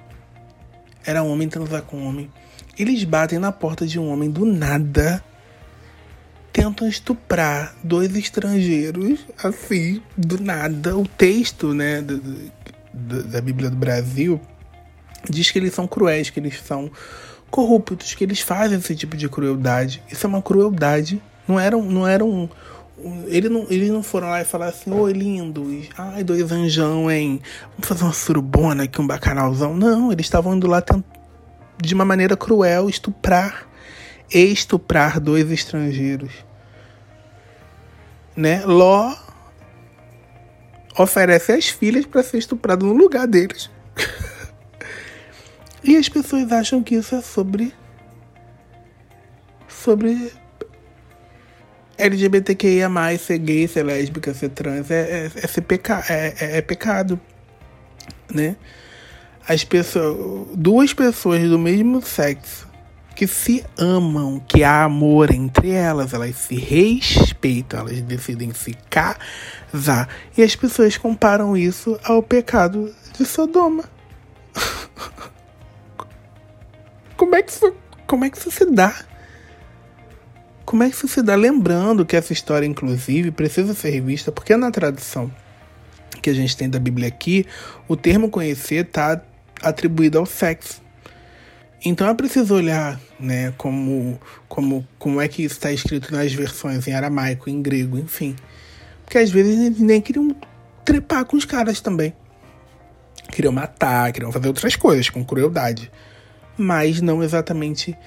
Era 1.07 1.23
homem 1.23 1.49
transar 1.49 1.83
com 1.83 2.05
homem. 2.05 2.31
Eles 2.79 3.05
batem 3.05 3.39
na 3.39 3.53
porta 3.53 3.87
de 3.87 3.99
um 3.99 4.11
homem 4.11 4.31
do 4.31 4.45
nada, 4.45 5.23
tentam 6.53 6.89
estuprar 6.89 7.75
dois 7.83 8.15
estrangeiros, 8.17 9.21
assim, 9.43 10.03
do 10.17 10.43
nada. 10.43 10.97
O 10.97 11.07
texto, 11.07 11.73
né, 11.73 12.03
do, 12.03 12.19
do, 12.93 13.23
da 13.25 13.41
Bíblia 13.41 13.71
do 13.71 13.77
Brasil 13.77 14.41
diz 15.29 15.51
que 15.51 15.59
eles 15.59 15.73
são 15.75 15.87
cruéis, 15.87 16.31
que 16.31 16.41
eles 16.41 16.61
são 16.61 16.91
corruptos, 17.51 18.15
que 18.15 18.25
eles 18.25 18.41
fazem 18.41 18.79
esse 18.79 18.95
tipo 18.95 19.17
de 19.17 19.29
crueldade. 19.29 20.03
Isso 20.11 20.27
é 20.27 20.29
uma 20.29 20.43
crueldade. 20.43 21.21
Não 21.47 21.59
era, 21.59 21.77
não 21.77 22.07
era 22.07 22.25
um, 22.25 22.49
ele 23.27 23.49
não, 23.49 23.67
eles 23.71 23.91
não 23.91 24.03
foram 24.03 24.29
lá 24.29 24.41
e 24.41 24.45
falaram 24.45 24.73
assim, 24.73 24.91
oi 24.91 25.13
lindos, 25.13 25.89
ai 25.97 26.23
dois 26.23 26.51
anjão, 26.53 27.11
hein? 27.11 27.41
Vamos 27.73 27.89
fazer 27.89 28.05
uma 28.05 28.13
surubona 28.13 28.85
aqui, 28.85 29.01
um 29.01 29.07
bacanalzão. 29.07 29.75
Não, 29.75 30.13
eles 30.13 30.27
estavam 30.27 30.55
indo 30.55 30.67
lá 30.67 30.83
de 31.83 31.95
uma 31.95 32.05
maneira 32.05 32.37
cruel 32.37 32.89
estuprar, 32.89 33.67
estuprar 34.33 35.19
dois 35.21 35.51
estrangeiros. 35.51 36.33
Né? 38.37 38.65
Ló 38.65 39.15
oferece 40.99 41.53
as 41.53 41.69
filhas 41.69 42.05
para 42.05 42.23
ser 42.23 42.39
estuprado 42.39 42.87
no 42.87 42.93
lugar 42.93 43.27
deles. 43.27 43.71
e 45.83 45.97
as 45.97 46.09
pessoas 46.09 46.51
acham 46.53 46.83
que 46.83 46.95
isso 46.95 47.15
é 47.15 47.23
sobre 47.23 47.73
sobre 49.69 50.33
LGBTQIA, 52.01 52.89
ser 53.19 53.39
gay, 53.39 53.69
ser 53.69 53.85
lésbica, 53.85 54.35
ser 54.35 54.51
trans 54.51 54.91
é, 54.91 55.01
é, 55.01 55.31
é 55.35 55.47
ser 55.47 55.63
peca 55.63 56.05
é, 56.09 56.35
é, 56.41 56.59
é, 56.59 56.63
pecado, 56.63 57.21
né? 58.33 58.57
As 59.47 59.65
pessoas, 59.65 60.49
duas 60.55 60.95
pessoas 60.95 61.43
do 61.49 61.59
mesmo 61.59 62.01
sexo 62.03 62.69
que 63.15 63.27
se 63.27 63.65
amam, 63.79 64.41
que 64.41 64.65
há 64.65 64.85
amor 64.85 65.31
entre 65.31 65.71
elas, 65.71 66.15
elas 66.15 66.37
se 66.37 66.55
respeitam, 66.55 67.81
elas 67.81 68.01
decidem 68.03 68.53
se 68.55 68.75
casar. 68.89 70.09
E 70.37 70.43
as 70.43 70.57
pessoas 70.57 70.97
comparam 70.97 71.57
isso 71.57 71.99
ao 72.05 72.23
pecado 72.23 72.95
de 73.19 73.27
Sodoma. 73.27 73.85
como 77.17 77.35
é 77.35 77.43
que 77.43 77.51
isso, 77.51 77.75
como 78.07 78.25
é 78.25 78.31
que 78.31 78.39
isso 78.39 78.51
se 78.51 78.65
dá? 78.65 79.10
Como 80.71 80.85
é 80.85 80.89
que 80.89 81.09
se 81.09 81.21
dá? 81.21 81.35
Lembrando 81.35 82.07
que 82.07 82.15
essa 82.15 82.33
história, 82.33 82.65
inclusive, 82.65 83.33
precisa 83.33 83.75
ser 83.75 83.91
revista, 83.91 84.31
porque 84.31 84.57
na 84.57 84.71
tradução 84.71 85.29
que 86.23 86.31
a 86.31 86.33
gente 86.33 86.57
tem 86.57 86.71
da 86.71 86.79
Bíblia 86.79 87.09
aqui, 87.09 87.45
o 87.89 87.97
termo 87.97 88.31
conhecer 88.31 88.87
está 88.87 89.21
atribuído 89.61 90.17
ao 90.17 90.25
sexo. 90.25 90.81
Então 91.85 92.09
é 92.09 92.15
preciso 92.15 92.55
olhar 92.55 93.01
né, 93.19 93.53
como, 93.59 94.21
como, 94.49 94.87
como 94.97 95.21
é 95.21 95.27
que 95.27 95.43
isso 95.43 95.57
está 95.57 95.73
escrito 95.73 96.13
nas 96.13 96.33
versões 96.33 96.87
em 96.87 96.93
aramaico, 96.93 97.51
em 97.51 97.61
grego, 97.61 97.99
enfim. 97.99 98.37
Porque 99.05 99.19
às 99.19 99.29
vezes 99.29 99.59
eles 99.59 99.81
nem 99.81 100.01
queriam 100.01 100.37
trepar 100.85 101.25
com 101.25 101.37
os 101.37 101.45
caras 101.45 101.81
também. 101.81 102.15
Queriam 103.33 103.53
matar, 103.53 104.13
queriam 104.13 104.31
fazer 104.31 104.47
outras 104.47 104.77
coisas 104.77 105.11
com 105.11 105.25
crueldade. 105.25 105.91
Mas 106.57 107.01
não 107.01 107.25
exatamente 107.25 107.99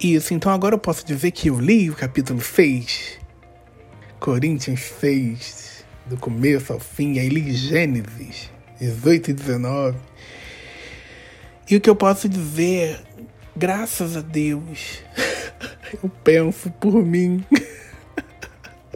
isso, 0.00 0.32
então 0.32 0.50
agora 0.50 0.74
eu 0.74 0.78
posso 0.78 1.04
dizer 1.04 1.30
que 1.30 1.48
eu 1.48 1.60
li 1.60 1.90
o 1.90 1.94
capítulo 1.94 2.40
6, 2.40 3.18
Coríntios 4.18 4.80
6, 4.98 5.84
do 6.06 6.16
começo 6.16 6.72
ao 6.72 6.80
fim, 6.80 7.18
aí 7.18 7.28
li 7.28 7.52
Gênesis 7.52 8.50
18 8.80 9.30
e 9.30 9.34
19. 9.34 9.98
E 11.70 11.76
o 11.76 11.80
que 11.80 11.90
eu 11.90 11.94
posso 11.94 12.28
dizer, 12.28 12.98
graças 13.54 14.16
a 14.16 14.22
Deus, 14.22 15.02
eu 16.02 16.08
penso 16.24 16.70
por 16.70 17.04
mim. 17.04 17.44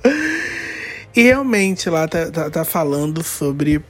e 1.14 1.23
realmente 1.23 1.90
lá 1.90 2.09
tá, 2.09 2.31
tá, 2.31 2.51
tá 2.51 2.64
falando 2.64 3.23
sobre 3.23 3.85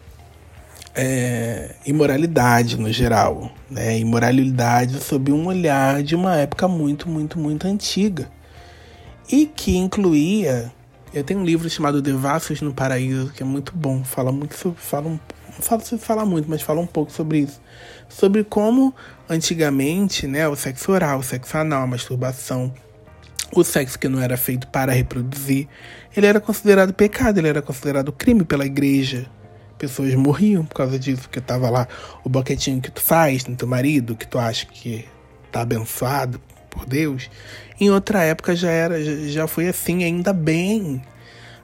é, 0.94 1.74
imoralidade 1.84 2.78
no 2.78 2.92
geral, 2.92 3.50
né? 3.70 3.98
Imoralidade 3.98 5.02
sob 5.02 5.32
um 5.32 5.46
olhar 5.46 6.02
de 6.02 6.14
uma 6.14 6.36
época 6.36 6.68
muito, 6.68 7.08
muito, 7.08 7.38
muito 7.38 7.66
antiga 7.66 8.30
e 9.30 9.46
que 9.46 9.76
incluía. 9.76 10.72
Eu 11.12 11.22
tenho 11.22 11.40
um 11.40 11.44
livro 11.44 11.68
chamado 11.68 12.02
Devassos 12.02 12.60
no 12.60 12.72
Paraíso 12.72 13.32
que 13.32 13.42
é 13.42 13.46
muito 13.46 13.72
bom, 13.74 14.04
fala 14.04 14.32
muito 14.32 14.56
sobre, 14.56 14.80
fala 14.80 15.08
um, 15.08 15.18
não 15.54 15.62
fala, 15.62 15.80
fala 15.80 16.26
muito, 16.26 16.48
mas 16.50 16.62
fala 16.62 16.80
um 16.80 16.86
pouco 16.86 17.12
sobre 17.12 17.38
isso, 17.38 17.60
sobre 18.08 18.42
como 18.42 18.94
antigamente, 19.28 20.26
né, 20.26 20.46
o 20.48 20.56
sexo 20.56 20.90
oral, 20.92 21.20
o 21.20 21.22
sexo 21.22 21.56
anal, 21.56 21.82
a 21.82 21.86
masturbação, 21.86 22.72
o 23.52 23.62
sexo 23.62 23.98
que 23.98 24.08
não 24.08 24.20
era 24.20 24.36
feito 24.36 24.66
para 24.68 24.92
reproduzir, 24.92 25.68
ele 26.16 26.26
era 26.26 26.40
considerado 26.40 26.92
pecado, 26.92 27.38
ele 27.38 27.48
era 27.48 27.62
considerado 27.62 28.12
crime 28.12 28.44
pela 28.44 28.66
igreja. 28.66 29.26
Pessoas 29.84 30.14
morriam 30.14 30.64
por 30.64 30.76
causa 30.76 30.98
disso, 30.98 31.22
porque 31.22 31.42
tava 31.42 31.68
lá 31.68 31.86
o 32.24 32.28
boquetinho 32.30 32.80
que 32.80 32.90
tu 32.90 33.02
faz 33.02 33.44
no 33.44 33.54
teu 33.54 33.68
marido, 33.68 34.16
que 34.16 34.26
tu 34.26 34.38
acha 34.38 34.64
que 34.64 35.04
tá 35.52 35.60
abençoado 35.60 36.40
por 36.70 36.86
Deus. 36.86 37.28
Em 37.78 37.90
outra 37.90 38.22
época 38.22 38.56
já 38.56 38.70
era, 38.70 39.28
já 39.28 39.46
foi 39.46 39.68
assim, 39.68 40.02
ainda 40.02 40.32
bem. 40.32 41.02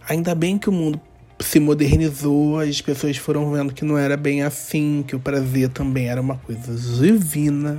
Ainda 0.07 0.35
bem 0.35 0.59
que 0.59 0.69
o 0.69 0.73
mundo 0.73 1.01
se 1.39 1.59
modernizou, 1.59 2.61
as 2.61 2.83
pessoas 2.83 3.17
foram 3.17 3.51
vendo 3.51 3.73
que 3.73 3.87
não 3.87 3.97
era 3.97 4.19
bem 4.19 4.43
assim, 4.43 5.03
que 5.09 5.17
o 5.17 5.21
prazer 5.21 5.71
também 5.71 6.11
era 6.11 6.21
uma 6.21 6.37
coisa 6.37 6.75
divina. 6.75 7.79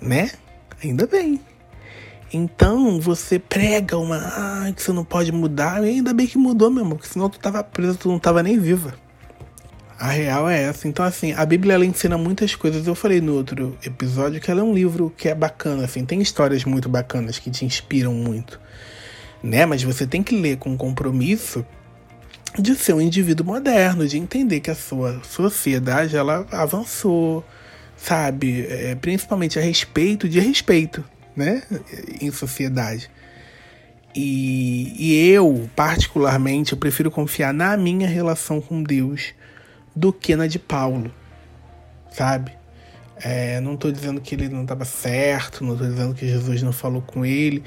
Né? 0.00 0.28
Ainda 0.82 1.06
bem. 1.06 1.40
Então 2.32 3.00
você 3.00 3.38
prega 3.38 3.98
uma. 3.98 4.16
Ah, 4.16 4.72
que 4.74 4.82
você 4.82 4.92
não 4.92 5.04
pode 5.04 5.32
mudar. 5.32 5.82
E 5.84 5.88
ainda 5.88 6.14
bem 6.14 6.26
que 6.26 6.38
mudou 6.38 6.70
mesmo, 6.70 6.96
porque 6.96 7.08
senão 7.08 7.28
tu 7.28 7.38
tava 7.38 7.62
preso, 7.64 7.98
tu 7.98 8.08
não 8.08 8.18
tava 8.18 8.42
nem 8.42 8.58
viva. 8.58 8.94
A 9.98 10.08
real 10.08 10.48
é 10.48 10.62
essa. 10.62 10.88
Então, 10.88 11.04
assim, 11.04 11.32
a 11.32 11.44
Bíblia 11.44 11.74
ela 11.74 11.84
ensina 11.84 12.16
muitas 12.16 12.54
coisas. 12.54 12.86
Eu 12.86 12.94
falei 12.94 13.20
no 13.20 13.34
outro 13.34 13.76
episódio 13.84 14.40
que 14.40 14.50
ela 14.50 14.60
é 14.60 14.64
um 14.64 14.72
livro 14.72 15.12
que 15.14 15.28
é 15.28 15.34
bacana, 15.34 15.84
assim, 15.84 16.06
tem 16.06 16.22
histórias 16.22 16.64
muito 16.64 16.88
bacanas 16.88 17.38
que 17.38 17.50
te 17.50 17.66
inspiram 17.66 18.14
muito. 18.14 18.58
Né? 19.42 19.66
Mas 19.66 19.82
você 19.82 20.06
tem 20.06 20.22
que 20.22 20.34
ler 20.34 20.56
com 20.56 20.74
compromisso 20.76 21.66
de 22.58 22.74
ser 22.74 22.94
um 22.94 23.00
indivíduo 23.00 23.44
moderno, 23.46 24.06
de 24.08 24.16
entender 24.16 24.60
que 24.60 24.70
a 24.70 24.74
sua 24.74 25.20
sociedade 25.22 26.16
ela 26.16 26.46
avançou, 26.50 27.44
sabe? 27.96 28.66
É, 28.68 28.94
principalmente 28.94 29.58
a 29.58 29.62
respeito 29.62 30.28
de 30.28 30.40
respeito, 30.40 31.04
né? 31.40 31.62
Em 32.20 32.30
sociedade. 32.30 33.10
E, 34.14 34.94
e 34.98 35.30
eu, 35.30 35.68
particularmente, 35.74 36.72
eu 36.72 36.78
prefiro 36.78 37.10
confiar 37.10 37.54
na 37.54 37.76
minha 37.76 38.08
relação 38.08 38.60
com 38.60 38.82
Deus 38.82 39.32
do 39.94 40.12
que 40.12 40.36
na 40.36 40.46
de 40.46 40.58
Paulo, 40.58 41.12
sabe? 42.12 42.52
É, 43.22 43.60
não 43.60 43.74
estou 43.74 43.92
dizendo 43.92 44.20
que 44.20 44.34
ele 44.34 44.48
não 44.48 44.62
estava 44.62 44.84
certo, 44.84 45.62
não 45.62 45.74
estou 45.74 45.88
dizendo 45.88 46.14
que 46.14 46.26
Jesus 46.26 46.62
não 46.62 46.72
falou 46.72 47.02
com 47.02 47.24
ele. 47.24 47.62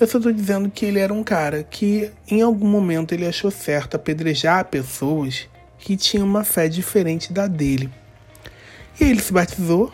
Eu 0.00 0.06
só 0.06 0.18
estou 0.18 0.32
dizendo 0.32 0.68
que 0.68 0.84
ele 0.84 0.98
era 0.98 1.14
um 1.14 1.22
cara 1.22 1.62
que, 1.62 2.10
em 2.28 2.42
algum 2.42 2.66
momento, 2.66 3.12
ele 3.12 3.26
achou 3.26 3.50
certo 3.50 3.94
apedrejar 3.94 4.64
pessoas 4.64 5.48
que 5.78 5.96
tinham 5.96 6.26
uma 6.26 6.42
fé 6.42 6.68
diferente 6.68 7.32
da 7.32 7.46
dele. 7.46 7.88
E 9.00 9.04
ele 9.04 9.20
se 9.20 9.32
batizou. 9.32 9.92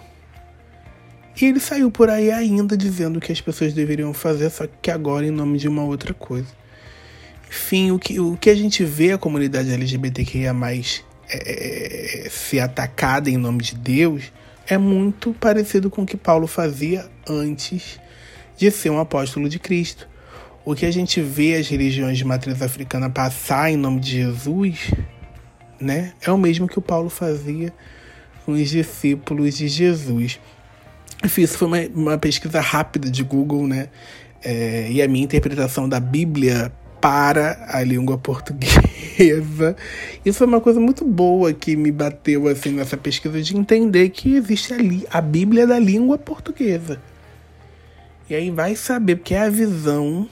E 1.41 1.47
ele 1.47 1.61
saiu 1.61 1.91
por 1.91 2.11
aí 2.11 2.31
ainda 2.31 2.77
dizendo 2.77 3.21
que 3.21 3.33
as 3.33 3.41
pessoas 3.41 3.73
deveriam 3.73 4.13
fazer, 4.13 4.51
só 4.51 4.67
que 4.81 4.91
agora 4.91 5.27
em 5.27 5.31
nome 5.31 5.59
de 5.59 5.69
uma 5.69 5.83
outra 5.83 6.13
coisa. 6.13 6.49
Enfim, 7.49 7.91
o 7.91 7.99
que, 7.99 8.19
o 8.21 8.37
que 8.37 8.51
a 8.51 8.55
gente 8.55 8.85
vê 8.85 9.13
a 9.13 9.19
comunidade 9.19 9.73
LGBTQIA 9.73 10.55
é, 11.29 12.29
ser 12.31 12.61
atacada 12.61 13.31
em 13.31 13.37
nome 13.37 13.63
de 13.63 13.75
Deus 13.75 14.33
é 14.67 14.79
muito 14.79 15.35
parecido 15.35 15.91
com 15.91 16.03
o 16.03 16.07
que 16.07 16.17
Paulo 16.17 16.47
fazia 16.47 17.07
antes 17.29 18.01
de 18.57 18.71
ser 18.71 18.91
um 18.91 18.99
apóstolo 18.99 19.49
de 19.49 19.59
Cristo. 19.59 20.09
O 20.65 20.75
que 20.75 20.87
a 20.87 20.91
gente 20.91 21.21
vê 21.21 21.57
as 21.57 21.69
religiões 21.69 22.17
de 22.17 22.25
matriz 22.25 22.63
africana 22.63 23.11
passar 23.11 23.71
em 23.71 23.77
nome 23.77 24.01
de 24.01 24.13
Jesus, 24.13 24.93
né, 25.81 26.13
é 26.23 26.31
o 26.31 26.39
mesmo 26.39 26.69
que 26.69 26.79
o 26.79 26.83
Paulo 26.83 27.11
fazia 27.11 27.73
com 28.45 28.53
os 28.53 28.71
discípulos 28.71 29.57
de 29.57 29.67
Jesus. 29.67 30.39
Enfim, 31.25 31.43
isso 31.43 31.57
foi 31.57 31.69
uma, 31.69 31.79
uma 31.95 32.19
pesquisa 32.19 32.61
rápida 32.61 33.11
de 33.11 33.23
Google, 33.23 33.67
né? 33.67 33.89
É, 34.45 34.89
e 34.91 35.01
a 35.01 35.07
minha 35.07 35.25
interpretação 35.25 35.89
da 35.89 36.01
Bíblia 36.01 36.73
para 37.03 37.67
a 37.69 37.83
língua 37.83 38.17
portuguesa. 38.17 39.77
Isso 40.25 40.45
é 40.45 40.47
uma 40.47 40.61
coisa 40.61 40.79
muito 40.79 41.05
boa 41.05 41.53
que 41.53 41.75
me 41.77 41.91
bateu 41.91 42.47
assim 42.47 42.71
nessa 42.71 42.97
pesquisa 42.97 43.43
de 43.43 43.57
entender 43.57 44.09
que 44.11 44.37
existe 44.37 44.73
ali 44.73 45.05
a 45.11 45.21
Bíblia 45.21 45.67
da 45.67 45.81
língua 45.81 46.17
portuguesa. 46.17 47.01
E 48.31 48.37
aí 48.37 48.51
vai 48.53 48.77
saber, 48.77 49.17
porque 49.17 49.35
é 49.35 49.43
a 49.43 49.51
visão. 49.51 50.29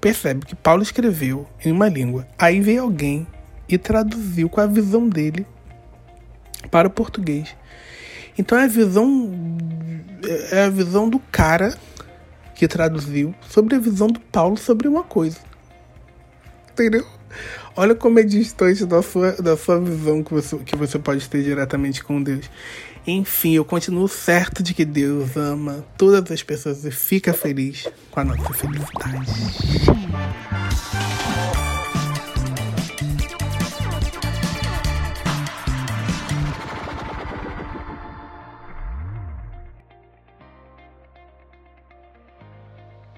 Percebe 0.00 0.46
que 0.46 0.54
Paulo 0.54 0.82
escreveu 0.82 1.46
em 1.62 1.70
uma 1.70 1.88
língua. 1.88 2.26
Aí 2.38 2.60
veio 2.60 2.82
alguém 2.82 3.26
e 3.68 3.76
traduziu 3.76 4.48
com 4.48 4.62
a 4.62 4.66
visão 4.66 5.08
dele 5.08 5.46
para 6.70 6.88
o 6.88 6.90
português. 6.90 7.54
Então 8.36 8.58
é 8.58 8.64
a 8.64 8.68
visão 8.68 9.32
é 10.50 10.64
a 10.64 10.70
visão 10.70 11.08
do 11.08 11.18
cara 11.18 11.76
que 12.54 12.68
traduziu 12.68 13.34
sobre 13.48 13.74
a 13.74 13.78
visão 13.78 14.06
do 14.06 14.20
Paulo 14.20 14.56
sobre 14.56 14.86
uma 14.86 15.02
coisa. 15.02 15.38
Entendeu? 16.70 17.06
Olha 17.74 17.94
como 17.94 18.18
é 18.18 18.22
distante 18.22 18.84
da 18.84 19.02
sua, 19.02 19.32
da 19.32 19.56
sua 19.56 19.80
visão 19.80 20.22
que 20.22 20.32
você, 20.32 20.56
que 20.58 20.76
você 20.76 20.98
pode 20.98 21.28
ter 21.28 21.42
diretamente 21.42 22.04
com 22.04 22.22
Deus. 22.22 22.48
Enfim, 23.06 23.54
eu 23.54 23.64
continuo 23.64 24.06
certo 24.06 24.62
de 24.62 24.74
que 24.74 24.84
Deus 24.84 25.36
ama 25.36 25.84
todas 25.96 26.30
as 26.30 26.42
pessoas 26.42 26.84
e 26.84 26.90
fica 26.90 27.32
feliz 27.32 27.88
com 28.10 28.20
a 28.20 28.24
nossa 28.24 28.52
felicidade. 28.52 29.32